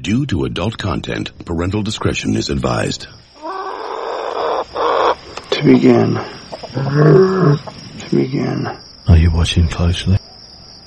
Due 0.00 0.26
to 0.26 0.44
adult 0.44 0.78
content, 0.78 1.32
parental 1.44 1.82
discretion 1.82 2.36
is 2.36 2.50
advised. 2.50 3.08
To 5.50 5.62
begin. 5.64 6.14
To 6.74 7.58
begin. 8.12 8.68
Are 9.08 9.16
you 9.16 9.32
watching 9.32 9.66
closely? 9.66 10.18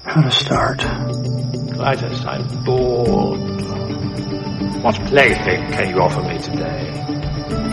How 0.03 0.21
to 0.21 0.31
start. 0.31 0.79
Clytus, 0.79 2.25
I'm 2.25 2.63
bored. 2.63 3.39
What 4.81 4.95
plaything 5.07 5.71
can 5.73 5.89
you 5.89 5.99
offer 6.01 6.21
me 6.21 6.37
today? 6.37 6.87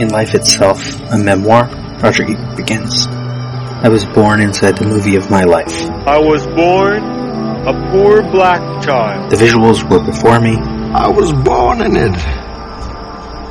In 0.02 0.09
Life 0.09 0.34
Itself, 0.34 0.98
a 1.12 1.18
memoir, 1.18 1.68
Roger 2.02 2.25
Ebert 2.25 2.57
begins. 2.57 3.07
I 3.07 3.89
was 3.89 4.05
born 4.07 4.41
inside 4.41 4.77
the 4.77 4.86
movie 4.86 5.14
of 5.14 5.30
my 5.30 5.45
life. 5.45 5.89
I 6.05 6.18
was 6.18 6.45
born 6.48 7.05
a 7.68 7.91
poor 7.93 8.23
black 8.23 8.82
child. 8.82 9.30
The 9.30 9.36
visuals 9.36 9.89
were 9.89 10.05
before 10.05 10.41
me. 10.41 10.77
I 10.91 11.07
was 11.11 11.30
born 11.45 11.82
in 11.82 11.96
it, 11.96 12.16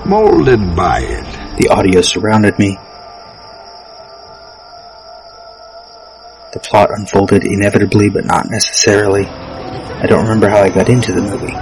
molded 0.07 0.75
by 0.75 1.01
it. 1.01 1.59
The 1.61 1.69
audio 1.69 2.01
surrounded 2.01 2.57
me. 2.57 2.79
The 6.51 6.59
plot 6.59 6.89
unfolded 6.89 7.43
inevitably, 7.43 8.09
but 8.09 8.25
not 8.25 8.49
necessarily. 8.49 9.25
I 9.27 10.07
don't 10.07 10.23
remember 10.23 10.49
how 10.49 10.63
I 10.63 10.69
got 10.69 10.89
into 10.89 11.13
the 11.13 11.21
movie, 11.21 11.53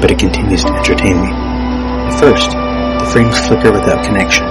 but 0.00 0.12
it 0.12 0.20
continues 0.20 0.62
to 0.62 0.72
entertain 0.72 1.20
me. 1.20 1.32
At 1.32 2.20
first, 2.20 2.50
the 2.52 3.10
frames 3.12 3.36
flicker 3.48 3.72
without 3.72 4.04
connection. 4.04 4.46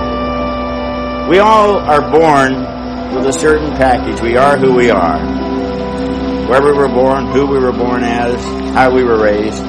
We 1.30 1.40
all 1.40 1.78
are 1.78 2.02
born 2.12 3.16
with 3.16 3.26
a 3.28 3.34
certain 3.34 3.72
package. 3.78 4.22
We 4.22 4.36
are 4.36 4.58
who 4.58 4.74
we 4.74 4.90
are. 4.90 5.20
Where 6.50 6.62
we 6.62 6.74
were 6.74 6.90
born, 6.90 7.28
who 7.28 7.46
we 7.46 7.60
were 7.60 7.72
born 7.72 8.04
as, 8.04 8.44
how 8.74 8.94
we 8.94 9.06
were 9.06 9.24
raised. 9.24 9.64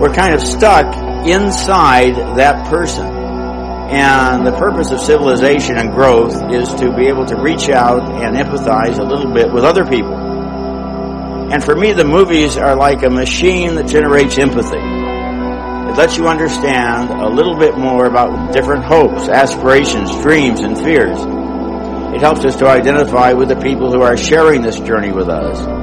We're 0.00 0.14
kind 0.14 0.34
of 0.34 0.40
stuck 0.40 0.86
inside 1.26 2.14
that 2.36 2.68
person. 2.68 3.06
And 3.90 4.46
the 4.46 4.52
purpose 4.52 4.90
of 4.92 5.00
civilization 5.00 5.76
and 5.76 5.90
growth 5.92 6.52
is 6.52 6.68
to 6.74 6.94
be 6.94 7.08
able 7.08 7.26
to 7.26 7.36
reach 7.36 7.68
out 7.68 8.02
and 8.22 8.36
empathize 8.36 8.98
a 8.98 9.02
little 9.02 9.32
bit 9.32 9.52
with 9.52 9.64
other 9.64 9.84
people. 9.84 10.14
And 11.50 11.64
for 11.64 11.74
me, 11.74 11.94
the 11.94 12.04
movies 12.04 12.56
are 12.58 12.76
like 12.76 13.02
a 13.02 13.10
machine 13.10 13.74
that 13.76 13.88
generates 13.88 14.38
empathy. 14.38 14.76
It 14.76 15.96
lets 15.96 16.18
you 16.18 16.28
understand 16.28 17.08
a 17.08 17.28
little 17.28 17.56
bit 17.56 17.78
more 17.78 18.04
about 18.04 18.52
different 18.52 18.84
hopes, 18.84 19.28
aspirations, 19.28 20.10
dreams, 20.20 20.60
and 20.60 20.76
fears. 20.76 21.18
It 22.14 22.20
helps 22.20 22.44
us 22.44 22.56
to 22.56 22.68
identify 22.68 23.32
with 23.32 23.48
the 23.48 23.56
people 23.56 23.90
who 23.90 24.02
are 24.02 24.16
sharing 24.16 24.60
this 24.60 24.78
journey 24.78 25.10
with 25.10 25.28
us. 25.28 25.77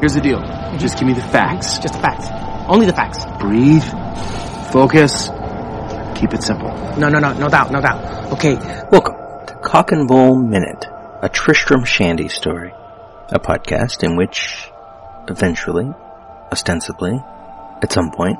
Here's 0.00 0.14
the 0.14 0.20
deal. 0.20 0.38
Mm-hmm. 0.38 0.78
Just 0.78 0.98
give 0.98 1.06
me 1.06 1.14
the 1.14 1.22
facts. 1.22 1.78
Just 1.78 1.94
the 1.94 2.00
facts. 2.00 2.28
Only 2.68 2.86
the 2.86 2.92
facts. 2.92 3.24
Breathe. 3.40 3.84
Focus. 4.72 5.28
Keep 6.18 6.34
it 6.34 6.42
simple. 6.42 6.68
No, 6.98 7.08
no, 7.08 7.18
no, 7.18 7.32
no 7.32 7.48
doubt, 7.48 7.70
no 7.70 7.80
doubt. 7.80 8.32
Okay. 8.32 8.54
Welcome 8.90 9.14
to 9.46 9.54
Cock 9.62 9.92
and 9.92 10.08
Bull 10.08 10.36
Minute, 10.36 10.86
a 11.22 11.28
Tristram 11.28 11.84
Shandy 11.84 12.28
story. 12.28 12.72
A 13.30 13.38
podcast 13.38 14.02
in 14.02 14.16
which, 14.16 14.68
eventually, 15.28 15.92
ostensibly, 16.52 17.22
at 17.82 17.92
some 17.92 18.10
point, 18.10 18.38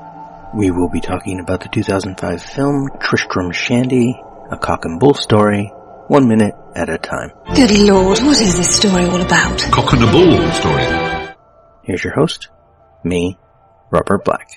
we 0.54 0.70
will 0.70 0.88
be 0.88 1.00
talking 1.00 1.40
about 1.40 1.60
the 1.60 1.68
2005 1.68 2.42
film 2.42 2.90
Tristram 3.00 3.52
Shandy, 3.52 4.20
a 4.50 4.56
cock 4.56 4.84
and 4.84 5.00
bull 5.00 5.14
story, 5.14 5.72
one 6.08 6.28
minute 6.28 6.54
at 6.76 6.88
a 6.88 6.98
time. 6.98 7.32
Good 7.54 7.78
lord, 7.78 8.18
what 8.20 8.40
is 8.40 8.56
this 8.56 8.76
story 8.76 9.04
all 9.04 9.20
about? 9.20 9.58
Cock 9.72 9.94
and 9.94 10.04
a 10.04 10.10
bull 10.10 10.52
story. 10.52 11.13
Here's 11.84 12.02
your 12.02 12.14
host, 12.14 12.48
me, 13.04 13.38
Robert 13.90 14.24
Black. 14.24 14.48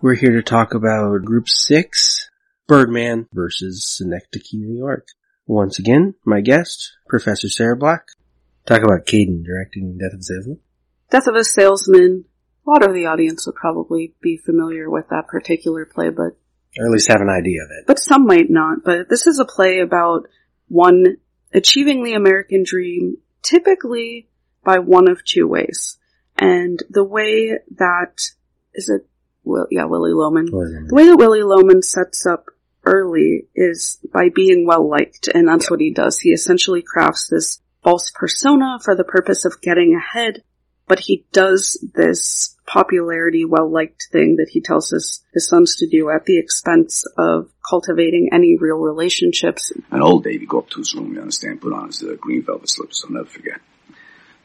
We're 0.00 0.14
here 0.14 0.36
to 0.36 0.42
talk 0.42 0.74
about 0.74 1.24
Group 1.24 1.48
6, 1.48 2.30
Birdman 2.68 3.26
versus 3.32 3.84
Synecdoche, 3.84 4.54
New 4.54 4.78
York. 4.78 5.08
Once 5.44 5.80
again, 5.80 6.14
my 6.24 6.40
guest, 6.40 6.92
Professor 7.08 7.48
Sarah 7.48 7.76
Black. 7.76 8.06
Talk 8.64 8.82
about 8.84 9.06
Caden 9.06 9.44
directing 9.44 9.98
Death 9.98 10.12
of 10.14 10.20
a 10.20 10.22
Salesman. 10.22 10.60
Death 11.10 11.26
of 11.26 11.34
a 11.34 11.42
Salesman. 11.42 12.26
A 12.64 12.70
lot 12.70 12.84
of 12.88 12.94
the 12.94 13.06
audience 13.06 13.44
would 13.46 13.56
probably 13.56 14.14
be 14.22 14.36
familiar 14.36 14.88
with 14.88 15.08
that 15.08 15.26
particular 15.26 15.84
play, 15.84 16.10
but 16.10 16.36
or 16.78 16.86
at 16.86 16.92
least 16.92 17.08
have 17.08 17.20
an 17.20 17.28
idea 17.28 17.64
of 17.64 17.70
it. 17.76 17.88
But 17.88 17.98
some 17.98 18.24
might 18.24 18.50
not. 18.50 18.84
But 18.84 19.08
this 19.08 19.26
is 19.26 19.40
a 19.40 19.44
play 19.44 19.80
about 19.80 20.28
one 20.68 21.16
achieving 21.52 22.04
the 22.04 22.14
American 22.14 22.62
dream, 22.64 23.16
typically 23.42 24.28
by 24.64 24.78
one 24.78 25.10
of 25.10 25.24
two 25.24 25.48
ways. 25.48 25.97
And 26.38 26.82
the 26.88 27.04
way 27.04 27.58
that 27.76 28.30
is 28.74 28.88
it, 28.88 29.06
well, 29.44 29.66
yeah, 29.70 29.84
Willy 29.84 30.12
Loman. 30.12 30.46
The 30.46 30.94
way 30.94 31.06
that 31.06 31.16
Willy 31.16 31.42
Loman 31.42 31.82
sets 31.82 32.26
up 32.26 32.46
early 32.84 33.48
is 33.54 33.98
by 34.12 34.28
being 34.34 34.66
well 34.66 34.88
liked, 34.88 35.28
and 35.28 35.48
that's 35.48 35.70
what 35.70 35.80
he 35.80 35.92
does. 35.92 36.20
He 36.20 36.30
essentially 36.30 36.82
crafts 36.82 37.28
this 37.28 37.60
false 37.82 38.10
persona 38.14 38.78
for 38.82 38.94
the 38.94 39.04
purpose 39.04 39.44
of 39.44 39.60
getting 39.60 39.94
ahead, 39.94 40.42
but 40.86 41.00
he 41.00 41.26
does 41.32 41.84
this 41.94 42.56
popularity, 42.66 43.44
well 43.44 43.70
liked 43.70 44.08
thing 44.12 44.36
that 44.36 44.50
he 44.50 44.60
tells 44.60 44.90
his, 44.90 45.24
his 45.32 45.48
sons 45.48 45.76
to 45.76 45.88
do 45.88 46.10
at 46.10 46.24
the 46.24 46.38
expense 46.38 47.04
of 47.16 47.50
cultivating 47.68 48.30
any 48.32 48.56
real 48.56 48.78
relationships. 48.78 49.72
And 49.90 50.02
old 50.02 50.24
Davy 50.24 50.46
go 50.46 50.58
up 50.58 50.70
to 50.70 50.78
his 50.78 50.94
room, 50.94 51.14
you 51.14 51.20
understand, 51.20 51.60
put 51.60 51.72
on 51.72 51.86
his 51.88 52.02
uh, 52.02 52.14
green 52.20 52.42
velvet 52.42 52.68
slippers, 52.68 53.04
I'll 53.04 53.12
never 53.12 53.28
forget. 53.28 53.60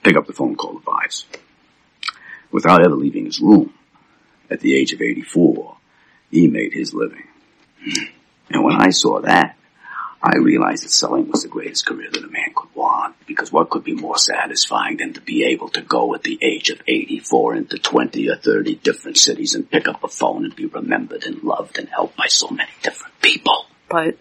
Pick 0.04 0.18
up 0.18 0.28
the 0.28 0.34
phone, 0.34 0.56
call 0.56 0.74
the 0.74 0.80
Vice 0.80 1.26
without 2.54 2.86
ever 2.86 2.96
leaving 2.96 3.26
his 3.26 3.42
room. 3.42 3.74
At 4.50 4.62
the 4.62 4.76
age 4.76 4.94
of 4.94 5.02
84, 5.02 5.76
he 6.32 6.48
made 6.48 6.74
his 6.74 6.94
living. 6.94 7.28
And 8.50 8.64
when 8.64 8.76
I 8.76 8.92
saw 8.92 9.22
that, 9.22 9.56
I 10.22 10.38
realized 10.38 10.84
that 10.84 10.92
selling 10.92 11.30
was 11.30 11.42
the 11.42 11.50
greatest 11.50 11.86
career 11.86 12.10
that 12.12 12.24
a 12.24 12.28
man 12.28 12.54
could 12.56 12.70
want, 12.76 13.16
because 13.26 13.52
what 13.52 13.70
could 13.70 13.84
be 13.84 13.96
more 13.96 14.18
satisfying 14.18 14.98
than 14.98 15.14
to 15.14 15.22
be 15.22 15.46
able 15.46 15.70
to 15.70 15.82
go 15.82 16.14
at 16.14 16.24
the 16.24 16.38
age 16.42 16.70
of 16.70 16.82
84 16.88 17.56
into 17.56 17.78
20 17.80 18.30
or 18.30 18.36
30 18.36 18.76
different 18.76 19.18
cities 19.18 19.56
and 19.56 19.70
pick 19.70 19.88
up 19.88 20.04
a 20.04 20.08
phone 20.08 20.46
and 20.46 20.56
be 20.56 20.68
remembered 20.68 21.24
and 21.24 21.42
loved 21.42 21.80
and 21.80 21.90
helped 21.90 22.16
by 22.16 22.28
so 22.28 22.48
many 22.50 22.70
different 22.84 23.20
people. 23.22 23.66
But 23.90 24.18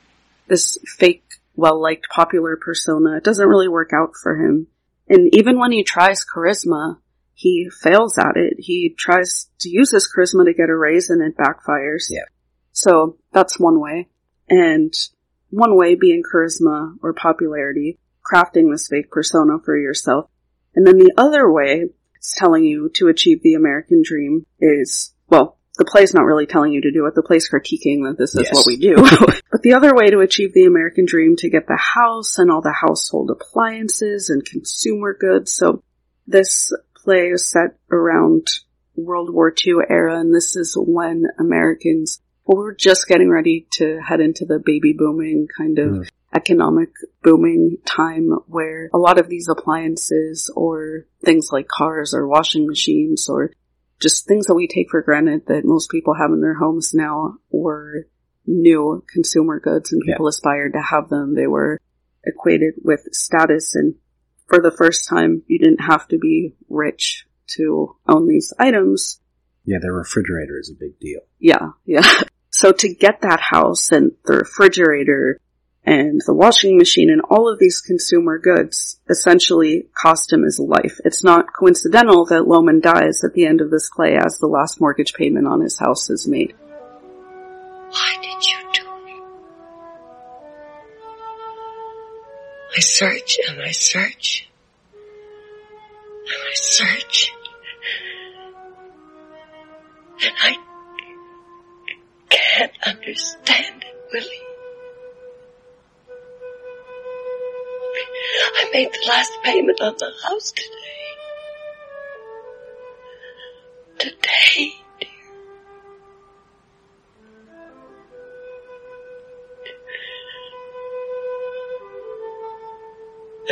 this 0.49 0.79
fake, 0.87 1.25
well-liked, 1.55 2.09
popular 2.09 2.57
persona 2.57 3.21
doesn't 3.21 3.47
really 3.47 3.69
work 3.69 3.91
out 3.93 4.13
for 4.21 4.35
him. 4.37 4.69
And 5.09 5.29
even 5.35 5.59
when 5.59 5.73
he 5.73 5.85
tries 5.85 6.25
charisma, 6.25 6.99
he 7.43 7.69
fails 7.69 8.19
at 8.19 8.37
it. 8.37 8.55
He 8.59 8.95
tries 8.97 9.51
to 9.59 9.69
use 9.69 9.91
his 9.91 10.09
charisma 10.09 10.45
to 10.45 10.55
get 10.55 10.71
a 10.71 10.77
raise 10.77 11.11
and 11.11 11.21
it 11.21 11.37
backfires. 11.37 12.05
Yeah. 12.09 12.27
So 12.71 13.19
that's 13.33 13.59
one 13.59 13.81
way. 13.81 14.09
And 14.49 14.95
one 15.51 15.77
way 15.77 15.97
being 15.97 16.23
charisma 16.23 16.95
or 17.03 17.13
popularity, 17.15 17.99
crafting 18.25 18.71
this 18.71 18.87
fake 18.87 19.11
persona 19.11 19.59
for 19.65 19.77
yourself. 19.77 20.31
And 20.77 20.87
then 20.87 20.99
the 20.99 21.15
other 21.17 21.51
way 21.51 21.87
it's 22.15 22.33
telling 22.37 22.63
you 22.63 22.91
to 22.95 23.09
achieve 23.09 23.43
the 23.43 23.55
American 23.55 24.03
dream 24.05 24.47
is, 24.61 25.13
well, 25.29 25.59
the 25.79 25.85
play's 25.85 26.15
not 26.15 26.25
really 26.25 26.47
telling 26.47 26.73
you 26.73 26.83
to 26.83 26.93
do 26.93 27.07
it. 27.07 27.17
The 27.17 27.25
play's 27.25 27.51
critiquing 27.51 28.05
that 28.05 28.15
this 28.19 28.37
is 28.37 28.45
Yes. 28.45 28.55
what 28.55 28.67
we 28.69 28.77
do. 28.77 28.95
but 29.51 29.63
the 29.63 29.75
other 29.75 29.93
way 29.97 30.11
to 30.11 30.21
achieve 30.21 30.55
the 30.55 30.67
American 30.67 31.07
dream 31.07 31.35
to 31.39 31.51
get 31.51 31.67
the 31.67 31.77
house 31.77 32.39
and 32.39 32.53
all 32.53 32.61
the 32.61 32.77
household 32.87 33.33
appliances 33.33 34.31
and 34.31 34.45
consumer 34.45 35.17
goods. 35.19 35.51
So 35.51 35.83
this 36.29 36.73
play 37.03 37.29
is 37.29 37.49
set 37.49 37.77
around 37.91 38.47
World 38.97 39.33
War 39.33 39.53
II 39.67 39.75
era, 39.89 40.19
and 40.21 40.35
this 40.35 40.57
is 40.57 40.77
when 40.79 41.25
Americans 41.39 42.21
were 42.45 42.75
just 42.75 43.07
getting 43.09 43.31
ready 43.31 43.67
to 43.73 44.01
head 44.01 44.21
into 44.21 44.45
the 44.45 44.59
baby 44.59 44.93
booming 44.93 45.49
kind 45.57 45.79
of 45.79 45.91
Mm. 45.93 46.09
economic 46.35 46.91
booming 47.23 47.77
time 47.85 48.31
where 48.49 48.89
a 48.93 48.99
lot 48.99 49.19
of 49.19 49.29
these 49.29 49.49
appliances 49.49 50.51
or 50.57 51.07
things 51.25 51.51
like 51.53 51.69
cars 51.69 52.15
or 52.15 52.27
washing 52.27 52.67
machines 52.67 53.29
or 53.29 53.51
just 54.01 54.27
things 54.27 54.47
that 54.47 54.55
we 54.55 54.67
take 54.67 54.91
for 54.91 55.03
granted 55.03 55.47
that 55.47 55.65
most 55.65 55.91
people 55.91 56.15
have 56.15 56.33
in 56.33 56.41
their 56.41 56.55
homes 56.55 56.93
now 56.95 57.37
were 57.51 58.07
new 58.47 59.05
consumer 59.13 59.61
goods 59.61 59.93
and 59.93 60.03
people 60.05 60.27
aspired 60.27 60.73
to 60.73 60.81
have 60.81 61.09
them. 61.09 61.35
They 61.35 61.47
were 61.47 61.79
equated 62.25 62.75
with 62.83 63.07
status 63.13 63.75
and 63.77 63.95
for 64.53 64.61
the 64.61 64.71
first 64.71 65.09
time 65.09 65.43
you 65.47 65.59
didn't 65.59 65.81
have 65.81 66.07
to 66.09 66.19
be 66.19 66.55
rich 66.69 67.25
to 67.47 67.97
own 68.07 68.29
these 68.29 68.53
items. 68.59 69.19
Yeah, 69.65 69.79
the 69.81 69.91
refrigerator 69.91 70.59
is 70.61 70.69
a 70.69 70.75
big 70.79 70.99
deal. 70.99 71.21
Yeah, 71.39 71.71
yeah. 71.87 72.03
So 72.55 72.71
to 72.71 72.95
get 72.95 73.23
that 73.23 73.41
house 73.41 73.91
and 73.93 74.13
the 74.27 74.35
refrigerator 74.35 75.41
and 75.85 76.21
the 76.27 76.35
washing 76.35 76.77
machine 76.77 77.09
and 77.09 77.23
all 77.23 77.51
of 77.51 77.59
these 77.59 77.81
consumer 77.81 78.39
goods 78.39 79.01
essentially 79.09 79.87
cost 79.95 80.31
him 80.31 80.43
his 80.43 80.59
life. 80.59 81.01
It's 81.03 81.25
not 81.25 81.55
coincidental 81.55 82.27
that 82.27 82.47
Loman 82.47 82.81
dies 82.81 83.25
at 83.25 83.33
the 83.33 83.47
end 83.47 83.63
of 83.63 83.71
this 83.71 83.89
play 83.89 84.19
as 84.19 84.39
the 84.39 84.49
last 84.49 84.83
mortgage 84.83 85.15
payment 85.15 85.47
on 85.47 85.63
his 85.63 85.79
house 85.79 86.11
is 86.11 86.29
made. 86.29 86.55
Why 87.89 88.17
did 88.21 88.47
you 88.47 88.59
do 88.75 88.82
I 92.75 92.81
search 92.81 93.39
and 93.49 93.61
I 93.61 93.71
search 93.73 94.49
and 94.95 96.37
I 96.51 96.55
search 96.55 97.33
and 100.25 100.33
I 100.41 100.57
can't 102.31 102.73
understand 102.87 103.85
it, 103.85 103.97
Willy. 104.13 104.43
I 108.55 108.71
made 108.73 108.93
the 108.93 109.07
last 109.07 109.33
payment 109.43 109.81
on 109.83 109.95
the 109.99 110.13
house 110.25 110.53
today. 110.53 110.69
Today. 113.99 114.82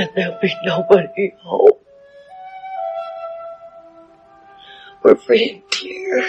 And 0.00 0.08
there'll 0.16 0.40
be 0.40 0.50
nobody 0.64 1.34
home. 1.42 1.72
We're 5.02 5.14
free 5.16 5.50
and 5.50 5.70
clear. 5.70 6.24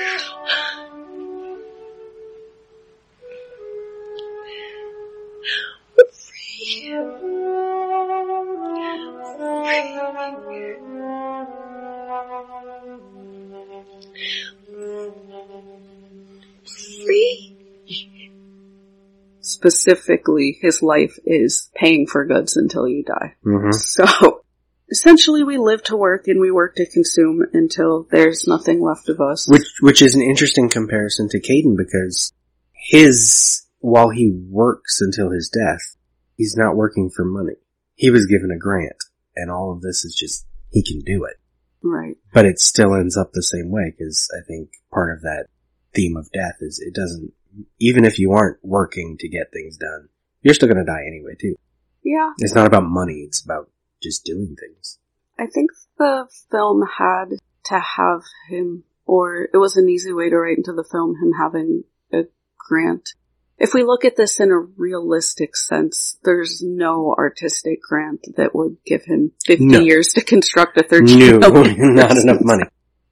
Specifically, 19.62 20.58
his 20.60 20.82
life 20.82 21.20
is 21.24 21.70
paying 21.76 22.08
for 22.08 22.26
goods 22.26 22.58
until 22.58 22.88
you 22.88 23.04
die. 23.04 23.36
Mhm. 23.46 23.74
So, 23.74 24.42
essentially 24.90 25.44
we 25.44 25.58
live 25.58 25.84
to 25.84 25.96
work 25.96 26.28
and 26.28 26.40
we 26.40 26.52
work 26.52 26.76
to 26.76 26.86
consume 26.90 27.44
until 27.54 28.08
there's 28.12 28.48
nothing 28.48 28.82
left 28.82 29.08
of 29.08 29.22
us. 29.22 29.48
Which 29.48 29.68
which 29.80 30.02
is 30.02 30.16
an 30.16 30.22
interesting 30.22 30.68
comparison 30.68 31.30
to 31.30 31.40
Caden 31.40 31.78
because 31.78 32.34
his 32.74 33.68
while 33.80 34.10
he 34.10 34.32
works 34.50 35.00
until 35.00 35.32
his 35.32 35.50
death, 35.50 35.96
he's 36.36 36.56
not 36.58 36.76
working 36.76 37.10
for 37.10 37.24
money. 37.24 37.56
He 37.96 38.10
was 38.10 38.26
given 38.26 38.52
a 38.52 38.58
grant, 38.58 39.04
and 39.36 39.52
all 39.52 39.72
of 39.72 39.82
this 39.82 40.04
is 40.04 40.16
just 40.16 40.46
he 40.70 40.84
can 40.84 41.00
do 41.02 41.24
it. 41.26 41.38
Right. 41.84 42.18
But 42.34 42.46
it 42.46 42.60
still 42.60 42.96
ends 42.96 43.16
up 43.16 43.32
the 43.32 43.44
same 43.44 43.72
way 43.72 43.94
because 43.96 44.28
I 44.36 44.44
think 44.46 44.70
part 44.92 45.14
of 45.14 45.22
that 45.22 45.48
theme 45.94 46.16
of 46.16 46.32
death 46.32 46.58
is 46.62 46.80
it 46.80 46.94
doesn't 46.94 47.34
even 47.80 48.06
if 48.06 48.20
you 48.20 48.32
aren't 48.32 48.58
working 48.64 49.18
to 49.20 49.28
get 49.28 49.52
things 49.52 49.78
done, 49.78 50.10
you're 50.42 50.54
still 50.54 50.68
going 50.68 50.84
to 50.84 50.92
die 50.92 51.06
anyway 51.08 51.36
too. 51.40 51.56
Yeah. 52.04 52.32
It's 52.40 52.56
not 52.56 52.68
about 52.68 52.84
money; 52.84 53.24
it's 53.28 53.44
about 53.44 53.70
just 54.02 54.26
doing 54.26 54.56
things. 54.60 54.98
I 55.38 55.48
think 55.48 55.72
the 55.98 56.28
film 56.50 56.84
had 56.98 57.38
to 57.66 57.80
have 57.80 58.22
him, 58.50 58.84
or 59.06 59.48
it 59.54 59.58
was 59.58 59.78
an 59.78 59.90
easy 59.90 60.14
way 60.14 60.30
to 60.30 60.38
write 60.38 60.58
into 60.58 60.74
the 60.74 60.84
film 60.84 61.16
him 61.22 61.34
having 61.40 61.84
a 62.12 62.24
grant. 62.58 63.10
If 63.58 63.76
we 63.76 63.84
look 63.84 64.06
at 64.06 64.16
this 64.16 64.40
in 64.40 64.52
a 64.52 64.58
realistic 64.58 65.56
sense, 65.56 66.18
there's 66.24 66.64
no 66.66 67.14
artistic 67.16 67.80
grant 67.88 68.26
that 68.36 68.56
would 68.56 68.78
give 68.86 69.06
him 69.06 69.34
50 69.46 69.66
No. 69.66 69.80
years 69.80 70.14
to 70.14 70.22
construct 70.22 70.78
a 70.78 70.84
13 70.84 71.40
No, 71.40 71.50
not 71.64 72.18
enough 72.18 72.42
money. 72.42 72.64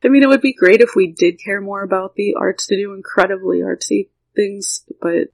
I 0.03 0.07
mean, 0.07 0.24
it 0.24 0.30
would 0.30 0.41
be 0.41 0.53
great 0.53 0.81
if 0.81 0.95
we 0.95 1.12
did 1.12 1.39
care 1.44 1.62
more 1.62 1.83
about 1.83 2.15
the 2.15 2.36
arts 2.39 2.65
to 2.68 2.75
do 2.75 2.94
incredibly 2.94 3.59
artsy 3.59 4.09
things, 4.35 4.85
but 5.01 5.27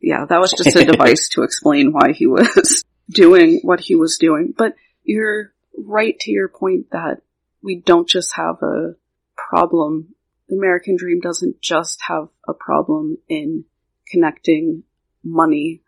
yeah, 0.00 0.24
that 0.26 0.40
was 0.40 0.52
just 0.52 0.76
a 0.76 0.84
device 0.90 1.28
to 1.30 1.42
explain 1.42 1.92
why 1.92 2.12
he 2.12 2.26
was 2.26 2.84
doing 3.10 3.60
what 3.62 3.80
he 3.80 3.94
was 3.94 4.18
doing. 4.18 4.54
But 4.56 4.74
you're 5.04 5.52
right 5.76 6.18
to 6.20 6.30
your 6.30 6.48
point 6.48 6.90
that 6.92 7.22
we 7.62 7.76
don't 7.76 8.08
just 8.08 8.34
have 8.36 8.62
a 8.62 8.94
problem. 9.36 10.14
The 10.48 10.56
American 10.56 10.96
dream 10.96 11.20
doesn't 11.20 11.60
just 11.60 12.00
have 12.08 12.28
a 12.48 12.54
problem 12.54 13.18
in 13.28 13.64
connecting 14.08 14.84
money 15.22 15.82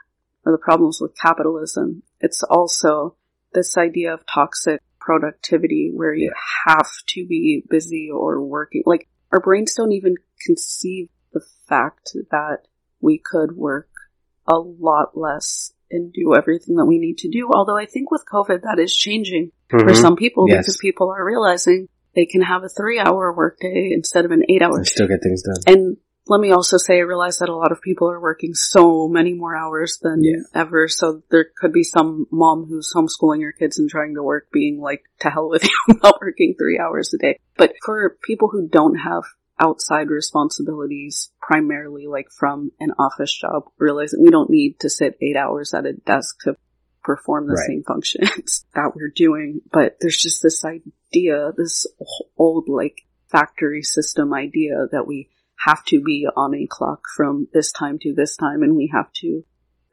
or 0.45 0.53
the 0.53 0.59
problems 0.59 1.01
with 1.01 1.17
capitalism. 1.17 2.03
It's 2.21 2.43
also 2.43 3.17
this 3.53 3.77
idea 3.77 4.15
of 4.15 4.25
toxic 4.27 4.81
productivity 5.01 5.91
where 5.93 6.15
you 6.15 6.33
have 6.67 6.91
to 7.09 7.27
be 7.27 7.65
busy 7.69 8.11
or 8.11 8.41
working. 8.41 8.83
Like 8.87 9.09
our 9.33 9.41
brains 9.41 9.75
don't 9.75 9.93
even 9.93 10.17
conceive 10.45 11.09
the 11.33 11.45
fact 11.69 12.13
that 12.31 12.59
we 13.01 13.19
could 13.19 13.57
work 13.57 13.89
a 14.47 14.57
lot 14.59 15.17
less 15.17 15.73
and 15.91 16.13
do 16.13 16.35
everything 16.35 16.77
that 16.77 16.87
we 16.87 16.99
need 16.99 17.19
to 17.19 17.29
do. 17.31 17.51
Although 17.53 17.77
I 17.77 17.87
think 17.87 18.11
with 18.11 18.25
COVID 18.31 18.63
that 18.63 18.79
is 18.79 18.95
changing 18.95 19.53
for 19.69 19.81
Mhm. 19.81 19.97
some 20.01 20.17
people 20.17 20.47
Yes. 20.49 20.59
because 20.65 20.79
people 20.79 21.11
are 21.11 21.25
realizing 21.25 21.89
they 22.15 22.27
can 22.27 22.43
have 22.43 22.63
a 22.65 22.69
three 22.69 22.99
hour 22.99 23.33
workday 23.33 23.91
instead 23.93 24.25
of 24.25 24.31
an 24.31 24.43
eight 24.49 24.63
hour 24.63 24.77
And 24.79 24.87
still 24.87 25.07
get 25.09 25.23
things 25.23 25.43
done. 25.43 25.57
and 25.67 25.97
let 26.29 26.41
me 26.41 26.53
also 26.53 26.77
say, 26.77 26.99
I 26.99 27.01
realize 27.01 27.39
that 27.39 27.49
a 27.49 27.55
lot 27.57 27.73
of 27.73 27.81
people 27.83 28.09
are 28.09 28.21
working 28.21 28.55
so 28.55 29.09
many 29.09 29.35
more 29.35 29.57
hours 29.57 29.99
than 30.01 30.23
ever. 30.55 30.87
So 30.87 31.21
there 31.31 31.47
could 31.61 31.73
be 31.73 31.83
some 31.83 32.27
mom 32.31 32.67
who's 32.67 32.93
homeschooling 32.95 33.43
her 33.43 33.51
kids 33.51 33.79
and 33.81 33.91
trying 33.91 34.15
to 34.15 34.23
work 34.23 34.47
being 34.53 34.81
like, 34.81 35.03
to 35.21 35.31
hell 35.31 35.49
with 35.49 35.65
you, 35.89 35.99
not 36.03 36.21
working 36.23 36.55
three 36.57 36.79
hours 36.79 37.13
a 37.13 37.19
day. 37.19 37.39
But 37.57 37.75
for 37.85 38.17
people 38.23 38.49
who 38.49 38.69
don't 38.69 38.95
have 38.95 39.25
outside 39.59 40.09
responsibilities, 40.09 41.31
primarily 41.41 42.07
like 42.07 42.29
from 42.31 42.73
an 42.81 42.93
office 42.99 43.33
job, 43.33 43.65
realizing 43.79 44.23
we 44.23 44.31
don't 44.31 44.51
need 44.51 44.81
to 44.81 44.91
sit 44.91 45.19
eight 45.21 45.37
hours 45.37 45.75
at 45.75 45.87
a 45.87 45.93
desk 45.93 46.37
to 46.45 46.57
perform 47.03 47.47
the 47.47 47.55
Right. 47.55 47.67
same 47.67 47.83
functions 47.83 48.65
that 48.75 48.93
we're 48.95 49.13
doing. 49.15 49.61
But 49.71 49.97
there's 50.01 50.17
just 50.17 50.43
this 50.43 50.65
idea, 50.65 51.53
this 51.57 51.87
old 52.37 52.69
like 52.69 53.03
factory 53.31 53.83
system 53.83 54.33
idea 54.33 54.87
that 54.93 55.07
we 55.07 55.31
have 55.59 55.85
to 55.87 56.03
be 56.03 56.27
on 56.37 56.55
a 56.55 56.67
clock 56.67 57.05
from 57.17 57.49
this 57.53 57.73
time 57.73 57.99
to 58.01 58.13
this 58.15 58.37
time 58.37 58.63
and 58.63 58.77
we 58.77 58.91
have 58.93 59.13
to 59.13 59.45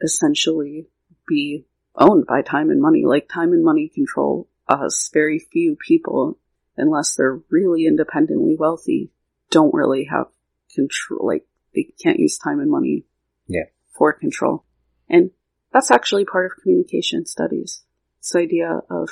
essentially 0.01 0.87
be 1.27 1.65
owned 1.95 2.25
by 2.25 2.41
time 2.41 2.69
and 2.69 2.81
money. 2.81 3.05
Like 3.05 3.29
time 3.29 3.53
and 3.53 3.63
money 3.63 3.89
control 3.93 4.49
us. 4.67 5.09
Very 5.13 5.39
few 5.39 5.75
people, 5.75 6.37
unless 6.77 7.15
they're 7.15 7.39
really 7.49 7.85
independently 7.85 8.55
wealthy, 8.57 9.11
don't 9.51 9.73
really 9.73 10.05
have 10.11 10.27
control. 10.75 11.25
Like 11.27 11.45
they 11.75 11.93
can't 12.01 12.19
use 12.19 12.37
time 12.37 12.59
and 12.59 12.69
money 12.71 13.05
Yeah. 13.47 13.63
for 13.97 14.13
control. 14.13 14.63
And 15.09 15.31
that's 15.73 15.91
actually 15.91 16.25
part 16.25 16.45
of 16.47 16.51
communication 16.61 17.25
studies. 17.25 17.83
This 18.21 18.35
idea 18.35 18.81
of 18.89 19.09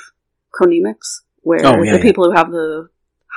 chronemics, 0.52 1.22
where 1.40 1.60
Oh, 1.64 1.82
yeah, 1.82 1.92
the 1.92 1.98
yeah. 1.98 2.02
people 2.02 2.24
who 2.24 2.32
have 2.36 2.50
the 2.50 2.88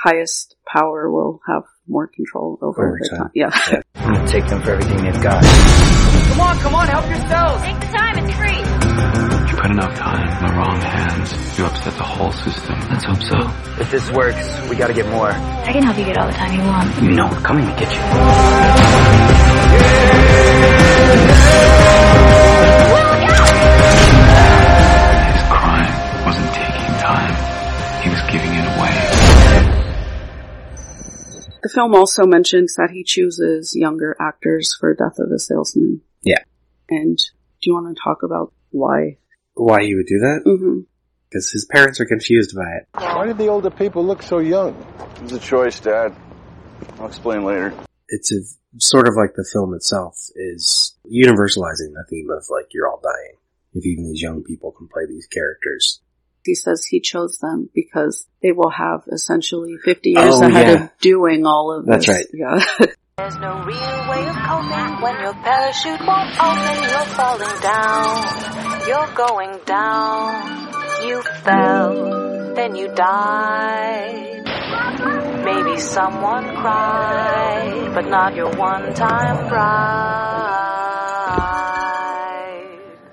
highest 0.04 0.56
power 0.66 1.10
will 1.10 1.40
have 1.46 1.64
more 1.86 2.06
control 2.08 2.58
over, 2.62 2.88
Over 2.88 2.98
the 3.00 3.08
time. 3.08 3.18
time. 3.18 3.30
Yeah. 3.34 3.82
I'm 3.96 4.14
gonna 4.14 4.28
take 4.28 4.46
them 4.48 4.62
for 4.62 4.72
everything 4.72 5.04
they've 5.04 5.22
got. 5.22 5.42
Come 5.42 6.40
on, 6.40 6.58
come 6.58 6.74
on, 6.74 6.88
help 6.88 7.06
yourselves. 7.08 7.62
Take 7.62 7.80
the 7.80 7.86
time, 7.86 8.18
it's 8.18 8.34
free. 9.28 9.31
You 9.52 9.58
put 9.58 9.70
enough 9.70 9.94
time 9.98 10.26
in 10.38 10.46
the 10.46 10.52
wrong 10.54 10.80
hands, 10.80 11.58
you 11.58 11.66
upset 11.66 11.94
the 11.96 12.02
whole 12.02 12.32
system. 12.32 12.74
Let's 12.88 13.04
hope 13.04 13.22
so. 13.22 13.36
If 13.82 13.90
this 13.90 14.10
works, 14.10 14.48
we 14.70 14.76
gotta 14.76 14.94
get 14.94 15.06
more. 15.08 15.30
I 15.30 15.72
can 15.74 15.82
help 15.82 15.98
you 15.98 16.06
get 16.06 16.16
all 16.16 16.26
the 16.26 16.32
time 16.32 16.58
you 16.58 16.64
want. 16.66 17.02
You 17.02 17.10
know 17.10 17.28
we're 17.28 17.38
coming 17.42 17.66
to 17.66 17.72
get 17.72 17.92
you. 17.92 18.00
His 25.28 25.42
crime 25.52 26.24
wasn't 26.24 26.54
taking 26.54 26.94
time, 26.96 27.36
he 28.02 28.08
was 28.08 28.22
giving 28.32 28.54
it 28.54 28.64
away. 28.78 28.96
The 31.62 31.68
film 31.68 31.94
also 31.94 32.24
mentions 32.24 32.76
that 32.76 32.90
he 32.90 33.04
chooses 33.04 33.76
younger 33.76 34.16
actors 34.18 34.74
for 34.80 34.94
Death 34.94 35.18
of 35.18 35.30
a 35.30 35.38
Salesman. 35.38 36.00
Yeah. 36.22 36.42
And 36.88 37.18
do 37.18 37.68
you 37.70 37.74
want 37.74 37.94
to 37.94 38.02
talk 38.02 38.22
about 38.22 38.54
why? 38.70 39.18
Why 39.54 39.82
he 39.82 39.94
would 39.94 40.06
do 40.06 40.18
that? 40.20 40.42
Mm-hmm. 40.46 40.80
Because 41.28 41.50
his 41.50 41.64
parents 41.64 42.00
are 42.00 42.04
confused 42.06 42.54
by 42.54 42.68
it. 42.78 42.88
Why 42.94 43.26
did 43.26 43.38
the 43.38 43.48
older 43.48 43.70
people 43.70 44.04
look 44.04 44.22
so 44.22 44.38
young? 44.38 44.74
It 45.16 45.22
was 45.22 45.32
a 45.32 45.38
choice, 45.38 45.80
Dad. 45.80 46.14
I'll 46.98 47.06
explain 47.06 47.44
later. 47.44 47.72
It's 48.08 48.32
a, 48.32 48.40
sort 48.78 49.08
of 49.08 49.14
like 49.16 49.34
the 49.34 49.48
film 49.50 49.72
itself 49.74 50.16
is 50.36 50.94
universalizing 51.06 51.94
the 51.94 52.04
theme 52.10 52.28
of 52.30 52.44
like 52.50 52.66
you're 52.72 52.86
all 52.88 53.00
dying. 53.02 53.36
If 53.74 53.86
even 53.86 54.04
these 54.04 54.20
young 54.20 54.42
people 54.42 54.72
can 54.72 54.88
play 54.88 55.04
these 55.08 55.26
characters. 55.26 56.00
He 56.44 56.54
says 56.54 56.84
he 56.84 57.00
chose 57.00 57.38
them 57.38 57.70
because 57.74 58.26
they 58.42 58.52
will 58.52 58.70
have 58.70 59.04
essentially 59.10 59.76
50 59.82 60.10
years 60.10 60.24
Oh, 60.34 60.42
ahead 60.46 60.66
yeah. 60.66 60.84
of 60.84 60.90
doing 61.00 61.46
all 61.46 61.72
of 61.78 61.86
That's 61.86 62.06
this. 62.06 62.16
right. 62.16 62.26
Yeah. 62.34 62.86
There's 63.22 63.38
no 63.38 63.62
real 63.62 64.10
way 64.10 64.26
of 64.26 64.34
coping 64.34 65.00
when 65.00 65.20
your 65.20 65.32
parachute 65.32 66.00
won't 66.04 66.34
open. 66.42 66.82
You're 66.90 67.06
falling 67.14 67.60
down. 67.62 68.18
You're 68.88 69.14
going 69.14 69.60
down. 69.64 71.06
You 71.06 71.22
fell, 71.44 72.54
then 72.56 72.74
you 72.74 72.88
died. 72.96 74.42
Maybe 75.44 75.78
someone 75.78 76.56
cried, 76.56 77.92
but 77.94 78.08
not 78.08 78.34
your 78.34 78.50
one-time 78.56 79.48
bride. 79.48 80.72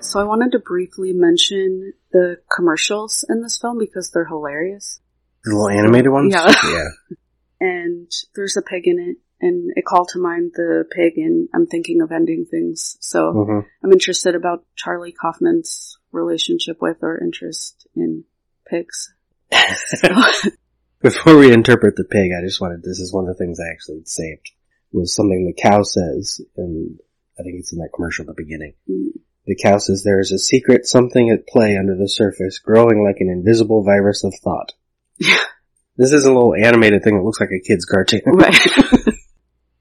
so 0.00 0.18
I 0.18 0.24
wanted 0.24 0.50
to 0.50 0.58
briefly 0.58 1.12
mention 1.12 1.92
the 2.10 2.38
commercials 2.52 3.24
in 3.28 3.42
this 3.42 3.58
film 3.58 3.78
because 3.78 4.10
they're 4.10 4.26
hilarious. 4.26 4.98
The 5.44 5.52
little 5.54 5.68
animated 5.68 6.10
ones? 6.10 6.34
Yeah. 6.34 6.52
Yeah. 6.64 6.88
and 7.60 8.10
there's 8.34 8.56
a 8.56 8.62
pig 8.62 8.88
in 8.88 8.98
it, 8.98 9.18
and 9.40 9.70
it 9.76 9.84
called 9.84 10.08
to 10.12 10.18
mind 10.18 10.52
the 10.54 10.84
pig 10.90 11.14
and 11.16 11.48
I'm 11.54 11.66
thinking 11.66 12.00
of 12.02 12.12
ending 12.12 12.46
things. 12.50 12.96
So 13.00 13.32
Mhm. 13.32 13.66
I'm 13.82 13.92
interested 13.92 14.34
about 14.34 14.64
Charlie 14.76 15.12
Kaufman's 15.12 15.98
relationship 16.12 16.78
with 16.80 16.98
or 17.02 17.22
interest 17.22 17.86
in 17.94 18.24
pigs. 18.66 19.12
Before 21.02 21.36
we 21.38 21.52
interpret 21.52 21.96
the 21.96 22.04
pig, 22.04 22.30
I 22.36 22.44
just 22.44 22.60
wanted, 22.60 22.82
this 22.82 23.00
is 23.00 23.12
one 23.12 23.26
of 23.26 23.36
the 23.36 23.42
things 23.42 23.58
I 23.58 23.70
actually 23.72 24.02
saved, 24.04 24.50
was 24.92 25.14
something 25.14 25.46
the 25.46 25.60
cow 25.62 25.82
says, 25.82 26.40
and 26.56 26.98
I 27.38 27.42
think 27.42 27.56
it's 27.58 27.72
in 27.72 27.78
that 27.78 27.90
commercial 27.94 28.24
at 28.24 28.26
the 28.26 28.34
beginning. 28.42 28.74
Mm. 28.88 29.18
The 29.46 29.56
cow 29.56 29.78
says 29.78 30.02
there 30.04 30.20
is 30.20 30.30
a 30.30 30.38
secret 30.38 30.86
something 30.86 31.30
at 31.30 31.46
play 31.46 31.76
under 31.78 31.96
the 31.96 32.08
surface, 32.08 32.58
growing 32.58 33.02
like 33.02 33.16
an 33.20 33.30
invisible 33.30 33.82
virus 33.82 34.22
of 34.24 34.34
thought. 34.44 34.72
this 35.96 36.12
is 36.12 36.24
a 36.26 36.32
little 36.32 36.54
animated 36.54 37.02
thing 37.02 37.16
that 37.16 37.24
looks 37.24 37.40
like 37.40 37.50
a 37.50 37.66
kid's 37.66 37.86
cartoon. 37.86 38.20
Right. 38.26 38.54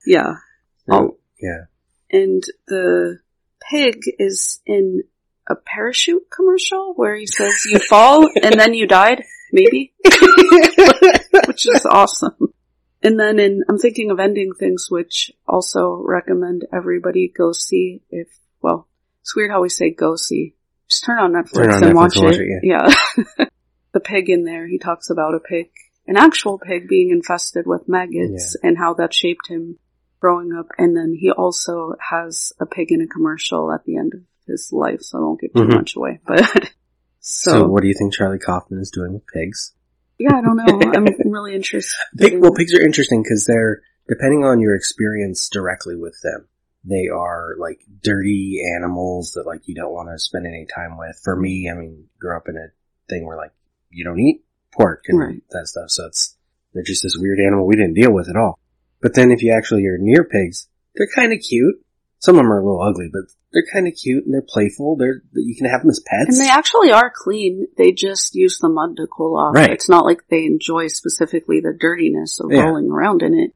yeah. 0.10 0.38
Oh, 0.90 1.18
yeah. 1.40 1.66
And 2.12 2.44
the 2.68 3.20
pig 3.70 4.02
is 4.18 4.60
in 4.66 5.04
a 5.48 5.56
parachute 5.56 6.30
commercial 6.36 6.94
where 6.96 7.16
he 7.16 7.28
says 7.28 7.54
you 7.66 7.80
fall 7.90 8.28
and 8.42 8.60
then 8.60 8.74
you 8.74 8.88
died, 8.88 9.24
maybe. 9.52 9.94
which 11.48 11.68
is 11.68 11.86
awesome. 11.86 12.54
And 13.04 13.20
then 13.20 13.38
in 13.40 13.64
I'm 13.70 13.78
thinking 13.78 14.10
of 14.10 14.20
ending 14.20 14.52
things 14.58 14.88
which 14.90 15.32
also 15.48 16.02
recommend 16.04 16.66
everybody 16.74 17.32
go 17.36 17.52
see 17.52 18.02
if 18.10 18.28
well, 18.62 18.88
it's 19.22 19.36
weird 19.36 19.52
how 19.52 19.62
we 19.62 19.70
say 19.70 19.92
go 19.92 20.16
see. 20.16 20.56
Just 20.90 21.04
turn 21.06 21.20
on 21.20 21.34
Netflix 21.34 21.54
Turn 21.54 21.72
on 21.72 21.84
and 21.84 21.94
Netflix 21.94 21.96
watch 21.96 22.16
and 22.16 22.26
watch 22.26 22.36
it. 22.36 22.42
it, 22.42 22.60
yeah. 22.64 23.46
the 23.94 24.00
pig 24.00 24.30
in 24.30 24.44
there, 24.44 24.68
he 24.68 24.80
talks 24.80 25.12
about 25.12 25.36
a 25.36 25.40
pig, 25.40 25.70
an 26.08 26.18
actual 26.18 26.58
pig 26.58 26.88
being 26.88 27.12
infested 27.12 27.68
with 27.68 27.88
maggots 27.88 28.58
and 28.64 28.76
how 28.76 28.96
that 28.96 29.14
shaped 29.14 29.48
him 29.48 29.78
growing 30.20 30.54
up. 30.54 30.68
And 30.78 30.96
then 30.96 31.16
he 31.20 31.32
also 31.32 31.96
has 32.00 32.52
a 32.60 32.66
pig 32.66 32.92
in 32.92 33.02
a 33.02 33.08
commercial 33.08 33.72
at 33.72 33.86
the 33.86 33.98
end 33.98 34.14
of 34.14 34.22
his 34.48 34.70
life, 34.72 35.02
so 35.02 35.18
I 35.18 35.22
won't 35.22 35.42
give 35.42 35.54
too 35.54 35.60
Mhm. 35.62 35.74
much 35.76 35.96
away. 35.96 36.20
But 36.26 36.44
So, 37.22 37.52
so, 37.52 37.68
what 37.68 37.82
do 37.82 37.88
you 37.90 37.94
think 37.98 38.14
Charlie 38.14 38.40
Kaufman 38.40 38.80
is 38.80 38.92
doing 38.92 39.14
with 39.14 39.28
pigs? 39.28 39.74
yeah, 40.18 40.36
I 40.36 40.42
don't 40.42 40.56
know. 40.58 40.66
I'm 40.96 41.32
really 41.32 41.54
interested. 41.56 41.96
Pig, 42.18 42.40
well, 42.42 42.54
pigs 42.54 42.74
are 42.74 42.82
interesting 42.82 43.22
because 43.24 43.46
they're, 43.46 43.82
depending 44.08 44.44
on 44.46 44.60
your 44.60 44.76
experience 44.76 45.48
directly 45.50 45.96
with 45.96 46.16
them, 46.24 46.48
they 46.86 47.08
are 47.14 47.56
like 47.60 47.80
dirty 48.02 48.62
animals 48.78 49.34
that 49.34 49.46
like 49.46 49.62
you 49.68 49.76
don't 49.76 49.92
want 49.94 50.10
to 50.10 50.18
spend 50.20 50.46
any 50.48 50.66
time 50.74 50.98
with. 50.98 51.20
For 51.24 51.36
me, 51.36 51.70
I 51.70 51.74
mean, 51.78 52.06
grew 52.20 52.36
up 52.36 52.48
in 52.48 52.56
a 52.58 52.68
thing 53.10 53.26
where 53.26 53.38
like 53.38 53.52
you 53.90 54.04
don't 54.06 54.20
eat 54.20 54.44
pork 54.74 55.04
and 55.08 55.20
Right. 55.20 55.44
that 55.52 55.68
stuff, 55.68 55.90
so 55.90 56.06
it's, 56.08 56.36
they're 56.74 56.84
just 56.84 57.04
this 57.04 57.18
weird 57.18 57.40
animal 57.40 57.66
we 57.68 57.76
didn't 57.76 57.96
deal 57.96 58.14
with 58.14 58.30
at 58.30 58.36
all. 58.38 58.59
But 59.02 59.14
then 59.16 59.32
if 59.32 59.42
you 59.44 59.54
actually 59.56 59.86
are 59.86 59.98
near 60.00 60.24
pigs, 60.24 60.68
they're 60.96 61.08
kind 61.16 61.34
of 61.34 61.40
cute. 61.40 61.76
Some 62.20 62.36
of 62.36 62.40
them 62.40 62.52
are 62.52 62.60
a 62.60 62.66
little 62.66 62.82
ugly, 62.82 63.10
but 63.12 63.24
they're 63.54 63.66
kind 63.74 63.88
of 63.88 63.94
cute 63.96 64.26
and 64.26 64.34
they're 64.34 64.42
playful. 64.48 64.98
They're, 64.98 65.22
you 65.34 65.56
can 65.56 65.70
have 65.70 65.82
them 65.82 65.90
as 65.90 66.02
pets. 66.06 66.38
And 66.38 66.46
they 66.46 66.52
actually 66.52 66.92
are 66.92 67.12
clean. 67.16 67.68
They 67.78 67.94
just 67.94 68.36
use 68.36 68.60
the 68.60 68.68
mud 68.68 68.98
to 68.98 69.08
cool 69.08 69.38
off. 69.38 69.56
Right. 69.56 69.72
It's 69.72 69.88
not 69.88 70.04
like 70.06 70.28
they 70.30 70.46
enjoy 70.46 70.88
specifically 70.88 71.62
the 71.62 71.74
dirtiness 71.80 72.40
of 72.42 72.52
Yeah. 72.52 72.64
rolling 72.64 72.92
around 72.92 73.22
in 73.22 73.34
it. 73.34 73.52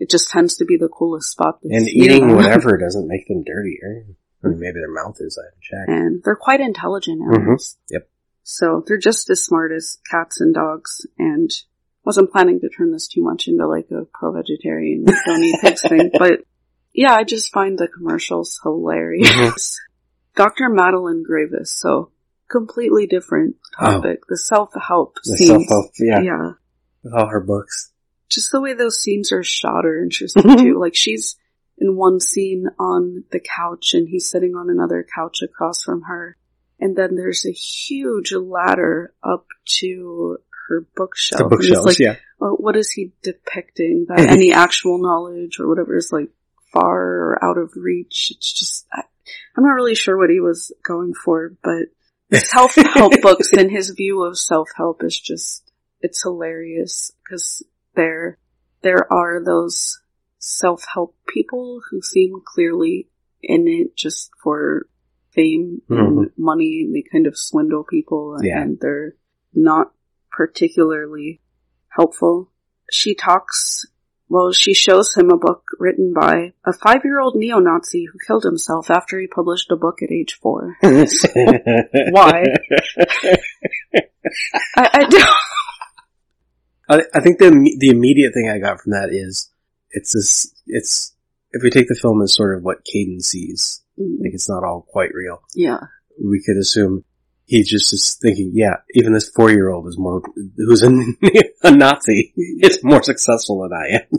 It 0.00 0.10
just 0.10 0.30
tends 0.30 0.56
to 0.56 0.64
be 0.64 0.76
the 0.76 0.88
coolest 0.88 1.30
spot. 1.30 1.60
That's 1.62 1.74
and 1.84 1.88
eating 1.88 2.34
whatever 2.36 2.76
doesn't 2.76 3.06
make 3.06 3.28
them 3.28 3.44
dirtier. 3.44 4.04
I 4.44 4.48
mean, 4.48 4.58
maybe 4.60 4.80
their 4.80 4.92
mouth 4.92 5.16
is, 5.20 5.38
I 5.40 5.46
haven't 5.46 5.62
checked. 5.62 5.88
And 6.00 6.22
they're 6.24 6.36
quite 6.36 6.60
intelligent 6.60 7.20
Mhm. 7.22 7.76
Yep. 7.90 8.08
So 8.42 8.82
they're 8.86 8.96
just 8.98 9.30
as 9.30 9.44
smart 9.44 9.72
as 9.72 9.98
cats 10.10 10.40
and 10.40 10.54
dogs. 10.54 11.06
And 11.18 11.50
wasn't 12.04 12.32
planning 12.32 12.60
to 12.60 12.68
turn 12.68 12.92
this 12.92 13.08
too 13.08 13.22
much 13.22 13.48
into 13.48 13.66
like 13.66 13.90
a 13.90 14.04
pro-vegetarian 14.12 15.04
don't 15.04 15.42
eat 15.42 15.60
pigs 15.60 15.82
thing, 15.82 16.10
but 16.18 16.40
yeah, 16.92 17.14
I 17.14 17.24
just 17.24 17.52
find 17.52 17.78
the 17.78 17.88
commercials 17.88 18.60
hilarious. 18.62 19.28
Mm-hmm. 19.30 20.42
Dr. 20.42 20.68
Madeleine 20.68 21.22
Gravis, 21.22 21.72
so 21.72 22.10
completely 22.48 23.06
different 23.06 23.56
oh. 23.78 23.84
topic. 23.84 24.20
The 24.28 24.36
self-help 24.36 25.16
Oh. 25.16 25.20
The 25.24 25.36
scenes. 25.36 25.50
self-help, 25.50 25.92
yeah. 25.98 26.20
Yeah. 26.20 26.50
With 27.02 27.14
all 27.14 27.26
her 27.26 27.40
books. 27.40 27.92
Just 28.28 28.52
the 28.52 28.60
way 28.60 28.74
those 28.74 29.00
scenes 29.00 29.32
are 29.32 29.42
shot 29.42 29.86
are 29.86 30.02
interesting 30.02 30.42
mm-hmm. 30.42 30.62
too. 30.62 30.78
Like 30.78 30.94
she's 30.94 31.36
in 31.78 31.96
one 31.96 32.20
scene 32.20 32.66
on 32.78 33.24
the 33.30 33.40
couch 33.40 33.94
and 33.94 34.08
he's 34.08 34.28
sitting 34.28 34.54
on 34.54 34.70
another 34.70 35.06
couch 35.14 35.42
across 35.42 35.82
from 35.82 36.02
her. 36.02 36.36
And 36.80 36.96
then 36.96 37.16
there's 37.16 37.46
a 37.46 37.52
huge 37.52 38.32
ladder 38.32 39.12
up 39.22 39.46
to 39.80 40.38
her 40.68 40.86
bookshelf. 40.94 41.38
The 41.38 41.48
bookshelves, 41.48 41.86
like, 41.86 41.98
yeah. 41.98 42.16
well, 42.38 42.52
what 42.52 42.76
is 42.76 42.90
he 42.90 43.12
depicting? 43.22 44.06
That 44.08 44.18
mm-hmm. 44.18 44.32
any 44.32 44.52
actual 44.52 44.98
knowledge 44.98 45.58
or 45.58 45.68
whatever 45.68 45.96
is 45.96 46.12
like 46.12 46.28
far 46.72 47.00
or 47.00 47.44
out 47.44 47.58
of 47.58 47.72
reach. 47.76 48.32
It's 48.36 48.52
just, 48.52 48.86
I, 48.92 49.02
I'm 49.56 49.64
not 49.64 49.72
really 49.72 49.94
sure 49.94 50.16
what 50.16 50.30
he 50.30 50.40
was 50.40 50.72
going 50.82 51.14
for, 51.14 51.54
but 51.62 51.86
the 52.28 52.38
self-help 52.44 53.20
books 53.22 53.52
and 53.52 53.70
his 53.70 53.90
view 53.90 54.22
of 54.22 54.38
self-help 54.38 55.02
is 55.02 55.18
just, 55.18 55.70
it's 56.00 56.22
hilarious 56.22 57.12
because 57.24 57.62
there, 57.94 58.38
there 58.82 59.10
are 59.12 59.42
those 59.44 60.00
self-help 60.38 61.16
people 61.26 61.80
who 61.90 62.00
seem 62.02 62.40
clearly 62.44 63.08
in 63.42 63.66
it 63.66 63.96
just 63.96 64.30
for 64.42 64.86
fame 65.32 65.82
and 65.88 65.98
mm-hmm. 66.18 66.42
money 66.42 66.82
and 66.84 66.94
they 66.94 67.02
kind 67.10 67.26
of 67.26 67.36
swindle 67.36 67.84
people 67.84 68.38
Yeah. 68.42 68.60
and 68.60 68.78
they're 68.80 69.14
not 69.54 69.92
particularly 70.38 71.40
helpful. 71.88 72.50
She 72.92 73.14
talks, 73.16 73.84
well, 74.28 74.52
she 74.52 74.72
shows 74.72 75.14
him 75.16 75.30
a 75.30 75.36
book 75.36 75.64
written 75.80 76.14
by 76.14 76.52
a 76.64 76.72
five-year-old 76.72 77.34
neo-Nazi 77.34 78.04
who 78.04 78.18
killed 78.24 78.44
himself 78.44 78.88
after 78.88 79.18
he 79.18 79.26
published 79.26 79.72
a 79.72 79.76
book 79.76 80.00
at 80.00 80.12
age 80.12 80.38
four. 80.40 80.76
Why? 80.80 82.44
I, 84.76 84.88
I 84.94 85.04
don't. 85.08 85.28
I, 86.90 87.02
I 87.12 87.20
think 87.20 87.38
the 87.38 87.50
the 87.80 87.90
immediate 87.90 88.32
thing 88.32 88.48
I 88.48 88.58
got 88.58 88.80
from 88.80 88.92
that 88.92 89.10
is 89.12 89.50
it's 89.90 90.14
this 90.14 90.54
it's 90.66 91.14
if 91.50 91.62
we 91.62 91.68
take 91.68 91.86
the 91.88 91.98
film 92.00 92.22
as 92.22 92.34
sort 92.34 92.56
of 92.56 92.62
what 92.62 92.78
Caden 92.86 93.20
sees, 93.20 93.82
Mm. 94.00 94.20
like 94.22 94.32
it's 94.32 94.48
not 94.48 94.62
all 94.64 94.86
quite 94.88 95.10
real. 95.12 95.42
Yeah. 95.56 95.80
We 96.24 96.40
could 96.46 96.56
assume 96.56 97.04
he 97.48 97.62
just 97.62 97.94
is 97.94 98.18
thinking, 98.20 98.52
yeah, 98.54 98.76
even 98.92 99.14
this 99.14 99.30
four 99.30 99.50
year 99.50 99.70
old 99.70 99.88
is 99.88 99.98
more 99.98 100.22
who's 100.56 100.82
a, 100.82 100.90
a 101.62 101.70
Nazi 101.70 102.32
is 102.36 102.84
more 102.84 103.02
successful 103.02 103.62
than 103.62 103.72
I 103.72 103.96
am, 103.96 104.18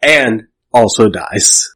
and 0.00 0.42
also 0.72 1.08
dies. 1.08 1.68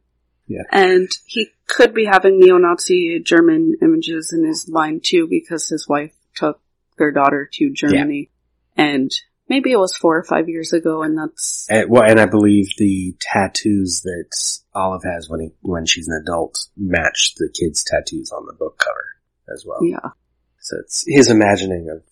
Yeah. 0.47 0.63
And 0.71 1.09
he 1.27 1.49
could 1.67 1.93
be 1.93 2.05
having 2.05 2.39
neo-Nazi 2.39 3.21
German 3.25 3.77
images 3.83 4.33
in 4.33 4.47
his 4.47 4.69
mind 4.69 5.03
too 5.05 5.27
because 5.29 5.69
his 5.69 5.89
wife 5.89 6.15
took 6.37 6.61
their 6.99 7.11
daughter 7.11 7.49
to 7.55 7.73
Germany. 7.73 8.31
And 8.77 9.11
maybe 9.49 9.73
it 9.73 9.79
was 9.79 9.97
four 9.97 10.17
or 10.17 10.25
five 10.25 10.49
years 10.49 10.73
ago 10.73 11.03
and 11.03 11.19
that's, 11.19 11.67
And, 11.69 11.91
well, 11.91 12.05
and 12.05 12.21
I 12.21 12.27
believe 12.27 12.77
the 12.77 13.17
tattoos 13.21 14.03
that 14.03 14.61
Olive 14.75 15.03
has 15.05 15.29
when 15.29 15.41
he 15.41 15.51
when 15.63 15.87
she's 15.87 16.09
an 16.09 16.21
adult 16.23 16.59
match 16.77 17.35
the 17.37 17.49
kid's 17.53 17.83
tattoos 17.83 18.31
on 18.31 18.47
the 18.47 18.55
book 18.55 18.79
cover 18.79 19.17
as 19.53 19.65
well. 19.67 19.85
yeah. 19.85 20.11
So 20.63 20.77
it's 20.79 21.05
his 21.07 21.29
imagining 21.29 21.89
of 21.91 22.03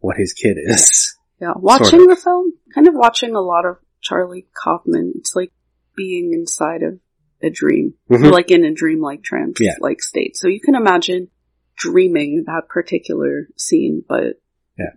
what 0.00 0.16
his 0.16 0.32
kid 0.32 0.56
is. 0.58 1.16
Yeah. 1.40 1.52
Watching 1.56 2.06
the 2.06 2.16
film, 2.16 2.52
kind 2.74 2.88
of 2.88 2.94
watching 2.94 3.34
a 3.34 3.40
lot 3.40 3.64
of 3.66 3.76
Charlie 4.00 4.46
Kaufman, 4.54 5.12
it's 5.16 5.36
like 5.36 5.52
being 5.96 6.32
inside 6.32 6.82
of 6.82 6.98
a 7.42 7.50
dream. 7.50 7.94
Mhm. 8.10 8.30
Like 8.32 8.50
in 8.50 8.64
a 8.64 8.72
dream-like 8.72 9.22
trance, 9.22 9.58
Yeah. 9.60 9.74
like 9.80 10.02
state. 10.02 10.36
So 10.36 10.48
you 10.48 10.60
can 10.60 10.74
imagine 10.74 11.28
dreaming 11.76 12.44
that 12.46 12.68
particular 12.68 13.48
scene, 13.56 14.02
but 14.06 14.40
Yeah. 14.78 14.92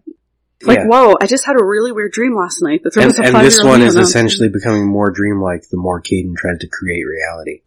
like, 0.64 0.80
Yeah. 0.80 0.88
whoa, 0.88 1.16
I 1.22 1.28
just 1.28 1.46
had 1.46 1.60
a 1.60 1.64
really 1.64 1.92
weird 1.92 2.12
dream 2.12 2.36
last 2.36 2.62
night. 2.62 2.82
That 2.84 2.94
there 2.94 3.04
And, 3.04 3.10
was 3.12 3.20
a 3.20 3.24
and 3.24 3.36
this 3.46 3.64
one 3.64 3.82
is 3.82 3.96
essentially 3.96 4.50
becoming 4.50 4.86
more 4.88 5.12
dreamlike 5.12 5.68
the 5.70 5.78
more 5.78 6.02
Caden 6.02 6.36
tried 6.36 6.60
to 6.62 6.68
create 6.68 7.04
reality. 7.04 7.62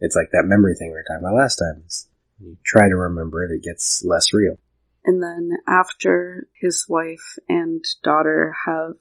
It's 0.00 0.14
like 0.16 0.30
that 0.32 0.44
memory 0.46 0.74
thing 0.74 0.88
we 0.88 0.94
were 0.94 1.04
talking 1.08 1.24
about 1.24 1.34
last 1.36 1.56
time. 1.56 1.76
It's- 1.78 2.08
you 2.40 2.56
try 2.64 2.88
to 2.88 2.96
remember 2.96 3.44
it, 3.44 3.50
it 3.50 3.62
gets 3.62 4.04
less 4.04 4.32
real. 4.34 4.58
And 5.06 5.22
then 5.22 5.52
after 5.68 6.48
his 6.60 6.84
wife 6.88 7.38
and 7.48 7.82
daughter 8.02 8.52
have 8.66 8.96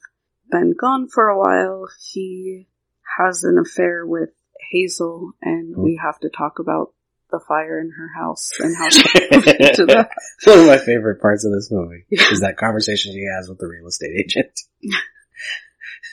been 0.52 0.76
gone 0.80 1.08
for 1.08 1.28
a 1.28 1.38
while, 1.38 1.88
he 2.12 2.68
has 3.18 3.44
an 3.44 3.58
affair 3.58 4.06
with 4.06 4.30
Hazel 4.72 5.32
and 5.42 5.76
we 5.76 5.98
hmm. 6.00 6.06
have 6.06 6.20
to 6.20 6.30
talk 6.30 6.60
about 6.60 6.94
the 7.32 7.40
fire 7.48 7.80
in 7.80 7.90
her 7.90 8.10
house 8.16 8.52
and 8.60 8.78
how 8.78 8.90
she 8.90 9.02
to 9.04 9.86
that. 9.88 10.12
One 10.44 10.60
of 10.60 10.68
my 10.68 10.78
favorite 10.78 11.22
parts 11.22 11.44
of 11.44 11.52
this 11.52 11.70
movie 11.72 12.06
is 12.12 12.42
that 12.42 12.58
conversation 12.58 13.12
she 13.14 13.26
has 13.36 13.50
with 13.50 13.58
the 13.58 13.68
real 13.68 13.88
estate 13.88 14.16
agent. 14.16 14.60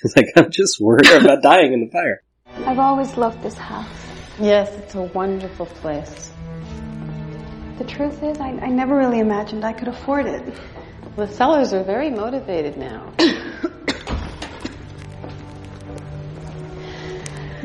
it's 0.03 0.17
like, 0.17 0.33
I'm 0.37 0.51
just 0.51 0.81
worried 0.81 1.11
about 1.11 1.43
dying 1.43 1.75
in 1.75 1.81
the 1.85 1.91
fire. 1.91 2.23
I've 2.67 2.79
always 2.79 3.15
loved 3.19 3.43
this 3.43 3.59
house. 3.59 3.87
Yes, 4.41 4.75
it's 4.79 4.95
a 4.95 5.03
wonderful 5.03 5.67
place. 5.67 6.33
The 7.83 7.89
truth 7.89 8.23
is, 8.23 8.39
I, 8.39 8.51
I 8.51 8.69
never 8.69 8.97
really 8.97 9.19
imagined 9.19 9.65
I 9.65 9.73
could 9.73 9.89
afford 9.89 10.27
it. 10.27 10.55
The 11.17 11.27
sellers 11.27 11.73
are 11.73 11.83
very 11.83 12.11
motivated 12.11 12.77
now. 12.77 13.13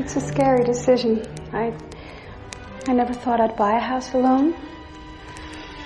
It's 0.00 0.16
a 0.16 0.20
scary 0.20 0.64
decision. 0.64 1.22
I 1.52 1.72
I 2.88 2.94
never 2.94 3.12
thought 3.12 3.40
I'd 3.40 3.54
buy 3.56 3.76
a 3.76 3.80
house 3.80 4.12
alone. 4.12 4.56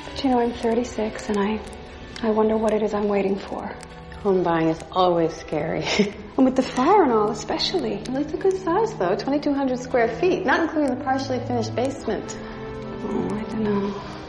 But 0.07 0.25
you 0.25 0.31
know, 0.31 0.41
I'm 0.41 0.53
36 0.53 1.29
and 1.29 1.39
I 1.39 1.61
I 2.23 2.31
wonder 2.31 2.57
what 2.57 2.73
it 2.73 2.83
is 2.83 2.95
I'm 2.95 3.09
waiting 3.09 3.37
for. 3.37 3.75
Home 4.23 4.43
buying 4.43 4.69
is 4.69 4.81
always 4.93 5.35
scary. 5.35 5.85
And 6.39 6.47
with 6.47 6.57
the 6.57 6.63
fire 6.63 7.03
and 7.03 7.13
all, 7.13 7.31
especially. 7.31 8.03
Well, 8.09 8.23
it's 8.23 8.33
a 8.33 8.39
good 8.39 8.57
size, 8.57 8.95
though 8.95 9.15
2,200 9.15 9.79
square 9.79 10.09
feet, 10.17 10.47
not 10.47 10.61
including 10.61 10.97
the 10.97 11.05
partially 11.05 11.41
finished 11.41 11.75
basement. 11.77 12.39
Oh, 13.05 13.29
I 13.35 13.43
don't 13.51 13.65
know. 13.65 14.22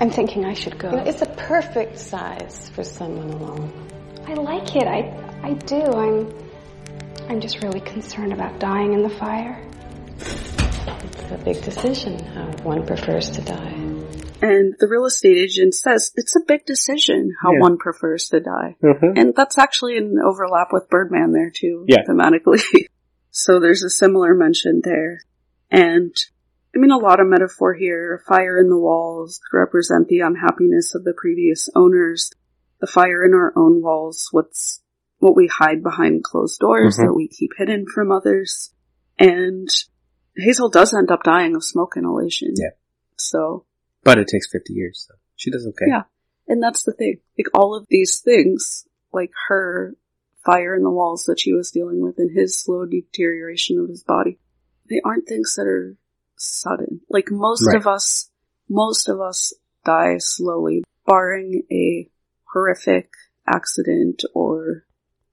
I'm 0.00 0.10
thinking 0.10 0.44
I 0.44 0.54
should 0.54 0.78
go. 0.78 0.90
You 0.90 0.96
know, 0.96 1.02
it's 1.04 1.22
a 1.22 1.26
perfect 1.26 1.98
size 1.98 2.70
for 2.74 2.84
someone 2.84 3.30
alone. 3.30 3.88
I 4.26 4.34
like 4.34 4.76
it. 4.76 4.86
I 4.86 5.12
I 5.42 5.54
do. 5.54 5.80
I'm 5.82 6.32
I'm 7.28 7.40
just 7.40 7.62
really 7.62 7.80
concerned 7.80 8.32
about 8.32 8.58
dying 8.60 8.92
in 8.94 9.02
the 9.02 9.10
fire. 9.10 9.64
It's 10.20 11.30
a 11.30 11.40
big 11.44 11.62
decision 11.62 12.18
how 12.24 12.50
one 12.62 12.86
prefers 12.86 13.30
to 13.30 13.42
die. 13.42 13.74
And 14.40 14.74
the 14.78 14.86
real 14.88 15.04
estate 15.06 15.36
agent 15.36 15.74
says 15.74 16.12
it's 16.14 16.36
a 16.36 16.40
big 16.46 16.64
decision 16.64 17.34
how 17.42 17.52
Yeah. 17.52 17.60
one 17.60 17.76
prefers 17.76 18.28
to 18.28 18.40
die. 18.40 18.76
Mhm. 18.82 19.18
And 19.18 19.34
that's 19.34 19.58
actually 19.58 19.96
an 19.98 20.16
overlap 20.24 20.68
with 20.72 20.88
Birdman 20.88 21.32
there 21.32 21.50
too, 21.54 21.84
Yeah. 21.88 22.04
thematically. 22.08 22.62
so 23.30 23.58
there's 23.58 23.82
a 23.82 23.90
similar 23.90 24.34
mention 24.34 24.80
there. 24.84 25.18
And 25.70 26.14
I 26.78 26.80
mean, 26.80 26.92
a 26.92 26.96
lot 26.96 27.18
of 27.18 27.26
metaphor 27.26 27.74
here. 27.74 28.22
Fire 28.28 28.56
in 28.56 28.68
the 28.68 28.78
walls 28.78 29.40
could 29.50 29.58
represent 29.58 30.06
the 30.06 30.20
unhappiness 30.20 30.94
of 30.94 31.02
the 31.02 31.12
previous 31.12 31.68
owners. 31.74 32.30
The 32.80 32.86
fire 32.86 33.24
in 33.24 33.34
our 33.34 33.52
own 33.56 33.82
walls, 33.82 34.28
what's, 34.30 34.80
what 35.18 35.34
we 35.34 35.48
hide 35.48 35.82
behind 35.82 36.22
closed 36.22 36.60
doors 36.60 36.96
Mhm. 36.96 37.06
that 37.06 37.14
we 37.14 37.26
keep 37.26 37.50
hidden 37.58 37.86
from 37.92 38.12
others. 38.12 38.72
And 39.18 39.68
Hazel 40.36 40.68
does 40.68 40.94
end 40.94 41.10
up 41.10 41.24
dying 41.24 41.56
of 41.56 41.64
smoke 41.64 41.96
inhalation. 41.96 42.54
Yeah. 42.56 42.70
So 43.16 43.66
But 44.04 44.18
it 44.18 44.28
takes 44.28 44.46
50 44.48 44.72
years, 44.72 45.04
so 45.08 45.14
she 45.34 45.50
does 45.50 45.66
okay. 45.66 45.86
yeah. 45.88 46.04
And 46.46 46.62
that's 46.62 46.84
the 46.84 46.92
thing. 46.92 47.18
Like 47.36 47.48
all 47.54 47.74
of 47.74 47.88
these 47.90 48.20
things, 48.20 48.86
like 49.12 49.32
her 49.48 49.96
fire 50.46 50.76
in 50.76 50.84
the 50.84 50.90
walls 50.90 51.24
that 51.24 51.40
she 51.40 51.52
was 51.52 51.72
dealing 51.72 52.00
with 52.00 52.18
and 52.18 52.30
his 52.30 52.56
slow 52.56 52.86
deterioration 52.86 53.80
of 53.80 53.88
his 53.88 54.04
body, 54.04 54.38
they 54.88 55.00
aren't 55.04 55.26
things 55.26 55.56
that 55.56 55.66
are 55.66 55.96
sudden. 56.38 57.00
Like 57.10 57.30
most 57.30 57.66
Right. 57.66 57.76
of 57.76 57.86
us, 57.86 58.30
most 58.68 59.08
of 59.08 59.20
us 59.20 59.52
die 59.84 60.18
slowly, 60.18 60.84
barring 61.06 61.62
a 61.70 62.10
horrific 62.52 63.10
accident 63.46 64.24
or 64.34 64.84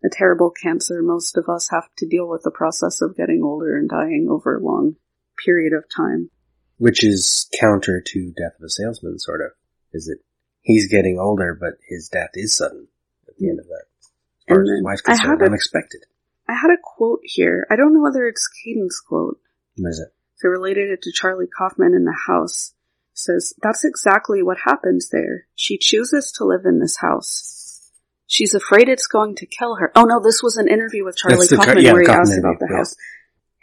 a 0.04 0.10
terrible 0.12 0.52
cancer. 0.52 1.02
Most 1.02 1.38
of 1.38 1.50
us 1.50 1.70
have 1.70 1.90
to 1.98 2.08
deal 2.08 2.28
with 2.28 2.44
the 2.44 2.52
process 2.52 3.02
of 3.02 3.16
getting 3.18 3.42
older 3.44 3.76
and 3.76 3.90
dying 3.90 4.28
over 4.30 4.56
a 4.56 4.64
long 4.64 4.96
period 5.44 5.74
of 5.74 5.84
time. 5.96 6.30
Which 6.78 7.04
is 7.04 7.50
counter 7.60 8.02
to 8.02 8.32
Death 8.32 8.58
of 8.60 8.66
a 8.66 8.70
Salesman, 8.70 9.20
sort 9.20 9.42
of. 9.42 9.52
Is 9.94 10.08
it 10.10 10.20
he's 10.62 10.88
getting 10.88 11.18
older, 11.20 11.58
but 11.60 11.76
his 11.88 12.10
death 12.10 12.32
is 12.34 12.56
sudden 12.56 12.88
at 13.28 13.38
the 13.38 13.50
end 13.50 13.60
of 13.60 13.66
that. 13.68 13.86
As 14.02 14.44
far 14.56 14.62
as 14.64 14.70
his 14.70 14.84
wife's 14.84 15.02
I 15.06 15.12
concerned, 15.14 15.40
had 15.40 15.42
a- 15.42 15.46
unexpected. 15.50 16.06
I 16.48 16.54
had 16.54 16.70
a 16.72 16.78
quote 16.84 17.22
here. 17.24 17.66
I 17.72 17.76
don't 17.76 17.94
know 17.94 18.02
whether 18.02 18.28
it's 18.28 18.48
Caden's 18.48 19.00
quote. 19.00 19.40
What 19.78 19.90
is 19.90 20.00
it? 20.00 20.14
So 20.36 20.50
related 20.50 20.90
it 20.90 21.02
to 21.04 21.12
Charlie 21.12 21.48
Kaufman 21.48 21.94
in 21.94 22.06
the 22.06 22.18
house. 22.28 22.74
Says, 23.14 23.54
that's 23.62 23.86
exactly 23.86 24.44
what 24.44 24.58
happens 24.66 25.10
there. 25.10 25.48
She 25.56 25.78
chooses 25.78 26.34
to 26.34 26.46
live 26.46 26.66
in 26.66 26.80
this 26.80 26.98
house. 26.98 27.92
She's 28.28 28.54
afraid 28.54 28.90
it's 28.90 29.08
going 29.08 29.36
to 29.36 29.46
kill 29.46 29.76
her. 29.76 29.92
Oh 29.96 30.04
no, 30.04 30.20
this 30.20 30.44
was 30.44 30.58
an 30.58 30.68
interview 30.68 31.06
with 31.06 31.16
Charlie 31.16 31.38
That's 31.38 31.52
the 31.52 31.56
Ca- 31.58 31.64
Kaufman 31.66 31.84
yeah, 31.84 31.94
where 31.94 32.02
he 32.02 32.08
Kaufman 32.08 32.22
asked 32.22 32.40
about 32.40 32.60
the 32.60 32.68
yeah. 32.70 32.78
house. 32.78 32.96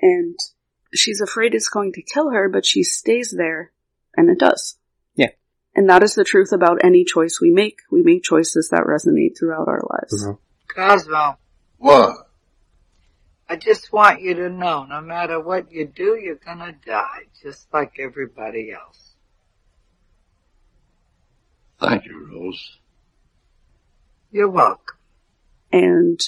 And 0.01 0.38
she's 0.94 1.20
afraid 1.20 1.55
it's 1.55 1.68
going 1.68 1.92
to 1.92 2.03
kill 2.03 2.31
her, 2.31 2.49
but 2.49 2.64
she 2.64 2.83
stays 2.83 3.35
there, 3.37 3.73
and 4.16 4.31
it 4.31 4.38
does. 4.38 4.79
Yeah. 5.14 5.31
And 5.75 5.90
that 5.90 6.03
is 6.03 6.14
the 6.14 6.25
truth 6.25 6.53
about 6.53 6.85
any 6.85 7.05
choice 7.05 7.38
we 7.40 7.51
make. 7.51 7.81
We 7.90 8.03
make 8.03 8.23
choices 8.23 8.70
that 8.70 8.85
resonate 8.85 9.38
throughout 9.38 9.68
our 9.68 9.83
lives. 9.90 10.25
Mm-hmm. 10.25 10.81
Cosmo, 10.81 11.38
What? 11.79 12.16
I 13.53 13.57
just 13.57 13.93
want 13.93 14.23
you 14.23 14.33
to 14.33 14.49
know, 14.49 14.85
no 14.85 15.03
matter 15.03 15.38
what 15.38 15.71
you 15.71 15.87
do, 15.87 16.19
you're 16.19 16.37
gonna 16.37 16.73
die, 16.87 17.25
just 17.43 17.67
like 17.71 17.93
everybody 18.01 18.73
else. 18.73 19.15
Thank 21.79 22.07
you, 22.07 22.27
Rose. 22.33 22.79
You're 24.31 24.49
welcome. 24.49 24.97
and 25.73 26.21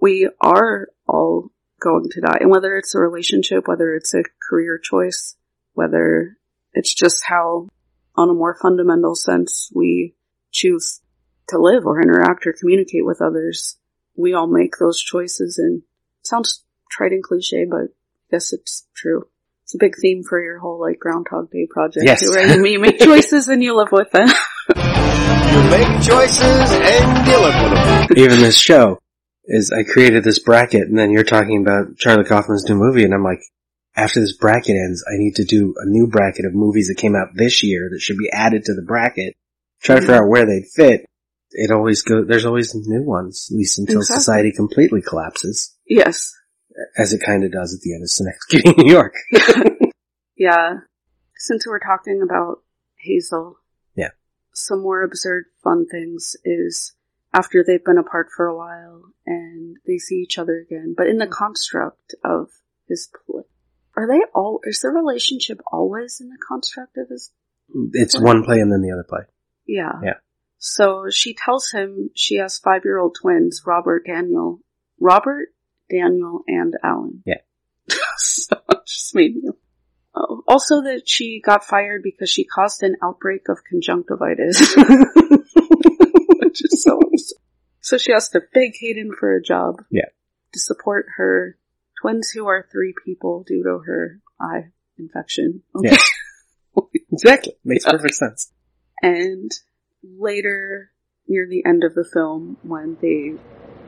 we 0.00 0.30
are 0.40 0.88
all 1.06 1.50
going 1.80 2.08
to 2.10 2.20
die. 2.20 2.38
And 2.40 2.50
whether 2.50 2.76
it's 2.76 2.94
a 2.94 2.98
relationship, 2.98 3.66
whether 3.68 3.94
it's 3.94 4.14
a 4.14 4.24
career 4.48 4.78
choice, 4.78 5.36
whether 5.74 6.38
it's 6.72 6.94
just 6.94 7.24
how, 7.26 7.68
on 8.16 8.30
a 8.30 8.34
more 8.34 8.56
fundamental 8.60 9.14
sense, 9.14 9.70
we 9.74 10.14
choose 10.50 11.00
to 11.48 11.58
live 11.58 11.86
or 11.86 12.00
interact 12.00 12.46
or 12.46 12.54
communicate 12.58 13.04
with 13.04 13.20
others, 13.20 13.76
we 14.16 14.32
all 14.34 14.46
make 14.46 14.78
those 14.78 15.00
choices. 15.02 15.58
And 15.58 15.82
it 16.20 16.26
sounds 16.26 16.64
trite 16.90 17.12
and 17.12 17.22
cliche, 17.22 17.64
but 17.70 17.80
I 17.82 17.86
guess 18.30 18.52
it's 18.52 18.86
true. 18.96 19.24
It's 19.64 19.74
a 19.74 19.78
big 19.78 19.94
theme 20.00 20.22
for 20.28 20.42
your 20.42 20.58
whole 20.58 20.80
like 20.80 20.98
Groundhog 20.98 21.50
Day 21.50 21.66
project, 21.70 22.04
Yes. 22.04 22.20
too, 22.22 22.30
right? 22.30 22.56
You 22.68 22.80
make 22.80 22.98
choices 23.00 23.48
and 23.48 23.62
you 23.62 23.76
live 23.76 23.92
with 23.92 24.10
them. 24.10 24.28
You 24.76 25.62
make 25.70 26.02
choices 26.02 26.70
and 26.72 27.26
you 27.26 27.38
live 27.40 27.62
with 27.62 27.84
them. 27.84 28.08
Even 28.16 28.38
this 28.40 28.56
show 28.58 28.98
is 29.44 29.72
I 29.72 29.82
created 29.84 30.24
this 30.24 30.38
bracket 30.38 30.88
and 30.88 30.98
then 30.98 31.10
you're 31.10 31.24
talking 31.24 31.60
about 31.62 31.96
Charlie 31.98 32.24
Kaufman's 32.24 32.68
new 32.68 32.76
movie 32.76 33.04
and 33.04 33.14
I'm 33.14 33.24
like, 33.24 33.40
after 33.96 34.20
this 34.20 34.36
bracket 34.36 34.76
ends, 34.76 35.04
I 35.08 35.16
need 35.18 35.36
to 35.36 35.44
do 35.44 35.74
a 35.78 35.86
new 35.88 36.06
bracket 36.06 36.44
of 36.46 36.54
movies 36.54 36.88
that 36.88 36.96
came 37.00 37.16
out 37.16 37.28
this 37.34 37.62
year 37.64 37.88
that 37.92 38.00
should 38.00 38.18
be 38.18 38.30
added 38.32 38.64
to 38.66 38.74
the 38.74 38.82
bracket. 38.82 39.34
Try 39.82 39.96
to 39.96 40.00
figure 40.02 40.16
out 40.22 40.28
where 40.28 40.46
they'd 40.46 40.66
fit. 40.74 41.04
It 41.52 41.72
always 41.72 42.02
go, 42.02 42.22
there's 42.24 42.44
always 42.46 42.72
new 42.74 43.02
ones, 43.02 43.48
at 43.50 43.56
least 43.56 43.78
until 43.80 43.98
Exactly. 43.98 44.20
society 44.20 44.52
completely 44.52 45.02
collapses, 45.02 45.74
yes. 45.88 46.32
As 46.96 47.12
it 47.12 47.20
kind 47.24 47.44
of 47.44 47.52
does 47.52 47.74
at 47.74 47.80
the 47.80 47.94
end 47.94 48.02
of 48.02 48.10
Synecdoche, 48.10 48.76
New 48.78 48.90
York. 48.92 49.14
Yeah. 50.36 50.78
Since 51.36 51.66
we're 51.66 51.78
talking 51.78 52.22
about 52.22 52.62
Hazel. 52.98 53.56
Yeah. 53.94 54.10
Some 54.52 54.82
more 54.82 55.02
absurd 55.02 55.44
fun 55.62 55.86
things 55.90 56.36
is 56.44 56.94
after 57.32 57.62
they've 57.66 57.84
been 57.84 57.98
apart 57.98 58.28
for 58.36 58.46
a 58.46 58.56
while 58.56 59.02
and 59.26 59.76
they 59.86 59.98
see 59.98 60.16
each 60.16 60.38
other 60.38 60.58
again, 60.58 60.94
but 60.96 61.06
in 61.06 61.18
the 61.18 61.26
construct 61.26 62.14
of 62.24 62.48
his 62.88 63.08
play. 63.26 63.42
Are 63.96 64.06
they 64.06 64.20
all, 64.34 64.60
is 64.64 64.80
the 64.80 64.88
relationship 64.88 65.60
always 65.70 66.20
in 66.20 66.28
the 66.28 66.38
construct 66.46 66.96
of 66.96 67.08
his, 67.08 67.30
mm, 67.74 67.88
It's 67.92 68.18
one 68.18 68.44
play 68.44 68.60
and 68.60 68.70
then 68.72 68.82
the 68.82 68.92
other 68.92 69.04
play. 69.08 69.22
yeah. 69.66 69.92
Yeah. 70.02 70.14
So 70.62 71.06
she 71.10 71.34
tells 71.34 71.70
him 71.70 72.10
she 72.14 72.36
has 72.36 72.58
five 72.58 72.82
year 72.84 72.98
old 72.98 73.16
twins, 73.20 73.62
Robert, 73.64 74.04
Daniel, 74.06 74.60
Robert, 75.00 75.48
Daniel, 75.90 76.42
and 76.46 76.74
Alan. 76.82 77.22
Yeah. 77.26 77.40
so 78.16 78.56
it 78.70 78.78
just 78.86 79.14
made 79.14 79.36
me. 79.36 79.50
Oh, 80.14 80.42
also 80.48 80.82
that 80.82 81.08
she 81.08 81.40
got 81.40 81.64
fired 81.64 82.02
because 82.02 82.30
she 82.30 82.44
caused 82.44 82.82
an 82.82 82.96
outbreak 83.02 83.48
of 83.48 83.58
conjunctivitis. 83.68 84.74
Which 86.40 86.64
is 86.64 86.82
so. 86.82 87.00
So 87.80 87.98
she 87.98 88.12
has 88.12 88.28
to 88.30 88.40
beg 88.52 88.72
Caden 88.80 89.14
for 89.18 89.34
a 89.34 89.42
job. 89.42 89.82
Yeah. 89.90 90.06
To 90.52 90.58
support 90.60 91.06
her 91.16 91.56
twins 92.00 92.30
who 92.30 92.46
are 92.46 92.66
three 92.70 92.94
people 93.04 93.44
due 93.46 93.62
to 93.62 93.78
her 93.86 94.20
eye 94.40 94.70
infection. 94.98 95.62
Yeah. 95.80 95.96
exactly. 97.12 97.54
Makes 97.64 97.84
perfect 97.84 98.14
sense. 98.14 98.52
And 99.02 99.50
later, 100.02 100.90
near 101.28 101.46
the 101.48 101.64
end 101.64 101.84
of 101.84 101.94
the 101.94 102.04
film, 102.04 102.58
when 102.62 102.96
they 103.00 103.34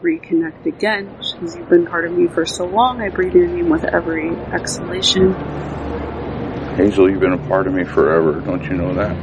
reconnect 0.02 0.66
again, 0.66 1.06
because 1.16 1.56
you've 1.56 1.68
been 1.68 1.86
part 1.86 2.04
of 2.04 2.12
me 2.12 2.26
for 2.26 2.44
so 2.44 2.66
long, 2.66 3.00
I 3.00 3.08
breathe 3.08 3.34
your 3.34 3.46
name 3.46 3.68
with 3.68 3.84
every 3.84 4.30
exhalation. 4.52 5.34
Hazel, 6.76 7.08
you've 7.10 7.20
been 7.20 7.32
a 7.32 7.48
part 7.48 7.66
of 7.66 7.74
me 7.74 7.84
forever. 7.84 8.40
Don't 8.40 8.64
you 8.64 8.74
know 8.74 8.92
that? 8.94 9.16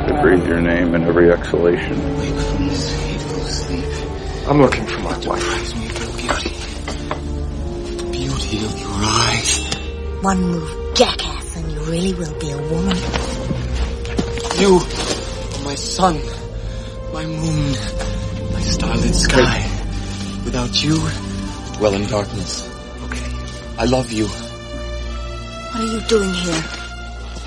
I 0.00 0.22
breathe 0.22 0.46
your 0.46 0.60
name 0.60 0.94
in 0.94 1.04
every 1.04 1.30
exhalation. 1.30 2.00
I'm 4.48 4.60
looking 4.62 4.86
for 4.86 5.00
my 5.00 5.18
wife. 5.26 5.74
Beauty 8.10 8.64
of 8.64 8.78
your 8.80 8.90
eyes. 8.90 9.74
One 10.22 10.40
move, 10.40 10.94
jackass, 10.94 11.56
and 11.56 11.70
you 11.70 11.80
really 11.80 12.14
will 12.14 12.34
be 12.40 12.50
a 12.50 12.56
woman. 12.56 12.96
You 14.58 14.76
are 14.76 15.07
my 15.68 15.74
sun, 15.74 16.14
my 17.12 17.26
moon, 17.26 17.72
my 18.54 18.60
starlit 18.62 19.14
sky. 19.14 19.58
Without 20.46 20.82
you, 20.82 20.96
dwell 21.76 21.92
in 21.92 22.06
darkness. 22.08 22.66
Okay. 23.04 23.26
I 23.76 23.84
love 23.84 24.10
you. 24.10 24.28
What 24.28 25.80
are 25.82 25.92
you 25.94 26.00
doing 26.08 26.32
here? 26.32 26.64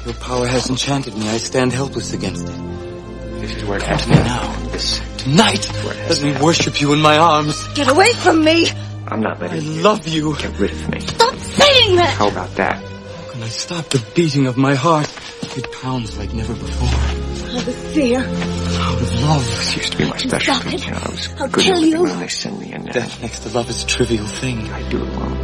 Your 0.06 0.14
power 0.22 0.46
has 0.46 0.70
enchanted 0.70 1.18
me. 1.18 1.30
I 1.30 1.38
stand 1.38 1.74
helpless 1.74 2.14
against 2.14 2.48
it. 2.48 3.42
This 3.42 3.56
is 3.56 3.66
where 3.66 3.78
it 3.78 3.84
has 3.86 4.04
to 4.04 4.10
be 4.10 4.14
now. 4.14 4.70
This 4.70 5.02
tonight. 5.18 5.66
Let 5.84 6.22
me 6.22 6.40
worship 6.40 6.80
you 6.80 6.94
in 6.94 7.02
my 7.02 7.18
arms. 7.18 7.58
Get 7.70 7.88
away 7.88 8.14
from 8.14 8.44
me! 8.44 8.70
I'm 9.08 9.22
not 9.22 9.42
letting 9.42 9.62
I 9.62 9.64
you. 9.64 9.82
love 9.82 10.08
you. 10.08 10.36
Get 10.38 10.60
rid 10.60 10.70
of 10.70 10.90
me. 10.92 11.00
Stop 11.00 11.36
saying 11.38 11.96
that! 11.96 12.14
How 12.20 12.28
about 12.28 12.54
that? 12.58 12.76
How 12.76 13.32
can 13.32 13.42
I 13.42 13.50
stop 13.50 13.86
the 13.90 14.06
beating 14.14 14.46
of 14.46 14.58
my 14.58 14.76
heart? 14.76 15.12
It 15.58 15.72
pounds 15.82 16.20
like 16.20 16.36
never 16.36 16.54
before. 16.54 17.21
Out 17.54 17.68
of 17.68 17.76
fear. 17.94 18.20
Out 18.20 19.02
of 19.02 19.22
love. 19.22 19.46
This 19.46 19.76
used 19.76 19.92
to 19.92 19.98
be 19.98 20.10
my 20.10 20.18
specialty. 20.18 20.78
You 20.78 20.92
know, 20.92 21.00
I 21.04 21.10
was 21.10 21.30
I'll 21.40 21.48
good 21.50 21.64
kill 21.64 21.84
you. 21.84 22.04
when 22.04 22.20
they 22.20 22.28
send 22.30 22.60
me 22.60 22.72
in. 22.72 22.86
Death 22.86 23.22
next 23.22 23.40
to 23.40 23.50
love 23.50 23.70
is 23.70 23.84
a 23.84 23.88
trivial 23.88 24.26
thing. 24.26 24.70
I 24.72 24.88
do 24.90 25.04
it 25.04 25.10
wrong. 25.18 25.38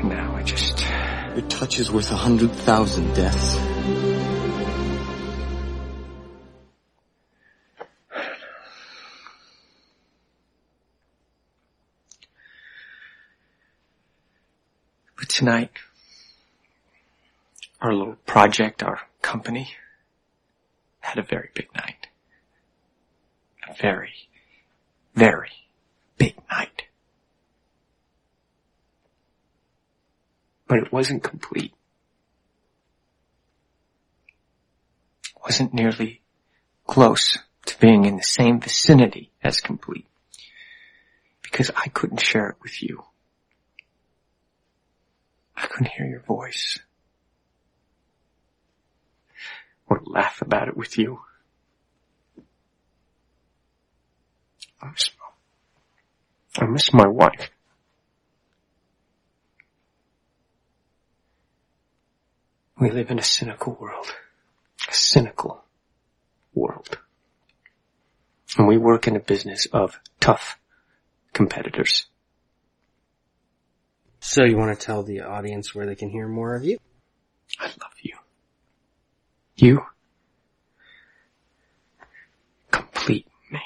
And 0.00 0.08
now 0.08 0.34
I 0.34 0.42
just... 0.42 0.80
Your 1.36 1.46
touch 1.48 1.78
is 1.78 1.90
worth 1.92 2.10
a 2.10 2.16
hundred 2.16 2.50
thousand 2.52 3.12
deaths. 3.14 3.56
But 15.16 15.28
tonight, 15.28 15.70
our 17.80 17.92
little 17.92 18.16
project, 18.26 18.82
our 18.82 19.00
company, 19.22 19.74
had 21.00 21.18
a 21.18 21.22
very 21.22 21.50
big 21.54 21.68
night. 21.74 22.06
A 23.68 23.74
very, 23.74 24.28
very 25.14 25.50
big 26.18 26.34
night. 26.50 26.84
But 30.66 30.78
it 30.78 30.92
wasn't 30.92 31.22
complete. 31.22 31.72
It 35.24 35.42
wasn't 35.42 35.74
nearly 35.74 36.20
close 36.86 37.38
to 37.66 37.78
being 37.78 38.04
in 38.04 38.16
the 38.16 38.22
same 38.22 38.60
vicinity 38.60 39.30
as 39.42 39.60
complete. 39.60 40.06
Because 41.42 41.70
I 41.74 41.88
couldn't 41.88 42.20
share 42.20 42.48
it 42.50 42.56
with 42.62 42.82
you. 42.82 43.04
I 45.56 45.66
couldn't 45.66 45.90
hear 45.90 46.06
your 46.06 46.20
voice. 46.20 46.78
Or 49.90 50.00
laugh 50.06 50.40
about 50.40 50.68
it 50.68 50.76
with 50.76 50.96
you. 50.96 51.20
I 54.80 54.90
miss, 54.90 55.10
I 56.58 56.64
miss 56.66 56.92
my 56.94 57.06
wife. 57.06 57.50
We 62.80 62.90
live 62.90 63.10
in 63.10 63.18
a 63.18 63.22
cynical 63.22 63.76
world. 63.78 64.06
A 64.88 64.94
cynical 64.94 65.64
world. 66.54 66.96
And 68.56 68.66
we 68.66 68.78
work 68.78 69.06
in 69.06 69.16
a 69.16 69.20
business 69.20 69.66
of 69.66 70.00
tough 70.18 70.58
competitors. 71.34 72.06
So 74.20 74.44
you 74.44 74.56
want 74.56 74.78
to 74.78 74.86
tell 74.86 75.02
the 75.02 75.22
audience 75.22 75.74
where 75.74 75.86
they 75.86 75.94
can 75.94 76.10
hear 76.10 76.28
more 76.28 76.54
of 76.54 76.64
you? 76.64 76.78
I 77.58 77.66
love 77.66 77.94
you. 78.02 78.14
You 79.60 79.84
complete 82.70 83.26
me. 83.50 83.60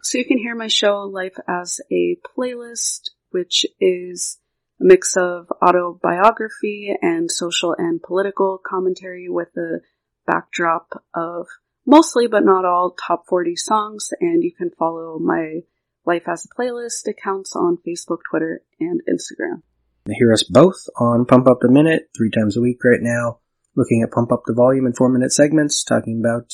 So 0.00 0.18
you 0.18 0.24
can 0.24 0.38
hear 0.38 0.54
my 0.54 0.68
show 0.68 1.00
Life 1.00 1.36
as 1.48 1.80
a 1.90 2.18
Playlist, 2.24 3.10
which 3.30 3.66
is 3.80 4.38
a 4.80 4.84
mix 4.84 5.16
of 5.16 5.50
autobiography 5.60 6.94
and 7.02 7.28
social 7.32 7.74
and 7.76 8.00
political 8.00 8.60
commentary 8.64 9.28
with 9.28 9.48
a 9.56 9.80
backdrop 10.24 11.02
of 11.12 11.48
mostly 11.84 12.28
but 12.28 12.44
not 12.44 12.64
all 12.64 12.92
top 12.92 13.24
40 13.26 13.56
songs 13.56 14.10
and 14.20 14.44
you 14.44 14.52
can 14.52 14.70
follow 14.70 15.18
my 15.18 15.62
Life 16.06 16.28
as 16.28 16.44
a 16.44 16.62
Playlist 16.62 17.08
accounts 17.08 17.56
on 17.56 17.78
Facebook, 17.84 18.18
Twitter, 18.30 18.62
and 18.78 19.00
Instagram. 19.10 19.62
You 20.06 20.14
hear 20.16 20.32
us 20.32 20.44
both 20.44 20.86
on 20.96 21.26
Pump 21.26 21.48
Up 21.48 21.58
the 21.60 21.68
Minute 21.68 22.08
three 22.16 22.30
times 22.30 22.56
a 22.56 22.60
week 22.60 22.84
right 22.84 23.02
now, 23.02 23.40
looking 23.76 24.02
at 24.02 24.12
Pump 24.12 24.32
Up 24.32 24.42
the 24.46 24.54
Volume 24.54 24.86
in 24.86 24.92
four 24.92 25.08
minute 25.08 25.32
segments, 25.32 25.84
talking 25.84 26.20
about 26.20 26.52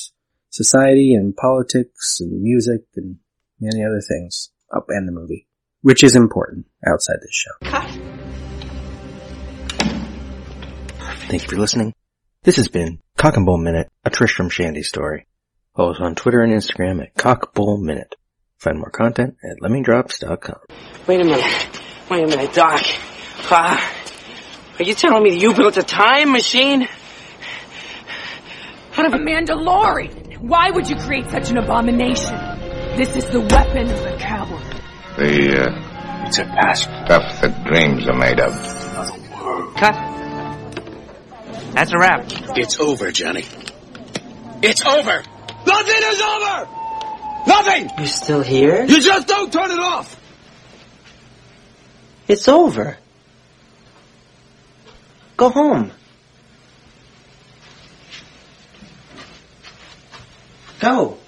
society 0.49 1.13
and 1.13 1.35
politics 1.35 2.19
and 2.19 2.41
music 2.41 2.81
and 2.95 3.17
many 3.59 3.83
other 3.83 4.01
things. 4.01 4.51
Up 4.75 4.85
and 4.89 5.07
the 5.07 5.11
movie, 5.11 5.47
which 5.81 6.03
is 6.03 6.15
important 6.15 6.67
outside 6.85 7.17
this 7.21 7.31
show. 7.31 7.69
Cut. 7.69 7.89
Thank 11.27 11.43
you 11.43 11.49
for 11.49 11.57
listening. 11.57 11.93
This 12.43 12.55
has 12.57 12.67
been 12.67 12.99
Cock 13.17 13.35
and 13.35 13.45
Bull 13.45 13.57
Minute, 13.57 13.89
a 14.05 14.09
Tristram 14.09 14.49
Shandy 14.49 14.83
story. 14.83 15.27
Follow 15.75 15.91
us 15.91 15.99
on 15.99 16.15
Twitter 16.15 16.41
and 16.41 16.53
Instagram 16.53 17.01
at 17.01 17.15
Cock 17.15 17.53
Bull 17.53 17.77
Minute. 17.77 18.15
Find 18.57 18.77
more 18.77 18.89
content 18.91 19.37
at 19.43 19.59
lemmingdrops.com. 19.61 20.59
Wait 21.07 21.21
a 21.21 21.23
minute. 21.23 21.81
Wait 22.09 22.23
a 22.23 22.27
minute, 22.27 22.53
Doc. 22.53 22.81
Uh, 23.49 23.79
are 24.79 24.83
you 24.83 24.93
telling 24.93 25.23
me 25.23 25.39
you 25.39 25.53
built 25.53 25.77
a 25.77 25.83
time 25.83 26.31
machine? 26.31 26.87
Out 28.99 29.05
of 29.05 29.13
a 29.13 29.23
Mandalorian. 29.23 30.39
Why 30.39 30.71
would 30.71 30.89
you 30.89 30.97
create 30.97 31.29
such 31.29 31.49
an 31.51 31.57
abomination? 31.57 32.35
This 32.97 33.15
is 33.15 33.23
the 33.29 33.39
weapon 33.39 33.89
of 33.89 34.03
the 34.03 34.17
coward. 34.19 34.61
The, 35.15 35.57
uh, 35.57 36.25
it's 36.27 36.37
a 36.37 36.43
past 36.43 36.83
stuff 36.83 37.39
that 37.39 37.63
dreams 37.63 38.09
are 38.09 38.17
made 38.17 38.41
of. 38.41 38.51
Cut. 39.77 39.95
That's 41.71 41.93
a 41.93 41.97
wrap. 41.97 42.25
It's 42.57 42.77
over, 42.81 43.09
Johnny. 43.13 43.45
It's 44.61 44.85
over! 44.85 45.23
Nothing 45.65 46.01
is 46.03 46.21
over! 46.21 46.67
Nothing! 47.47 47.89
You're 47.99 48.05
still 48.05 48.43
here? 48.43 48.83
You 48.83 48.99
just 48.99 49.29
don't 49.29 49.53
turn 49.53 49.71
it 49.71 49.79
off! 49.79 50.19
It's 52.27 52.49
over. 52.49 52.97
Go 55.37 55.47
home. 55.47 55.93
Go. 60.79 61.18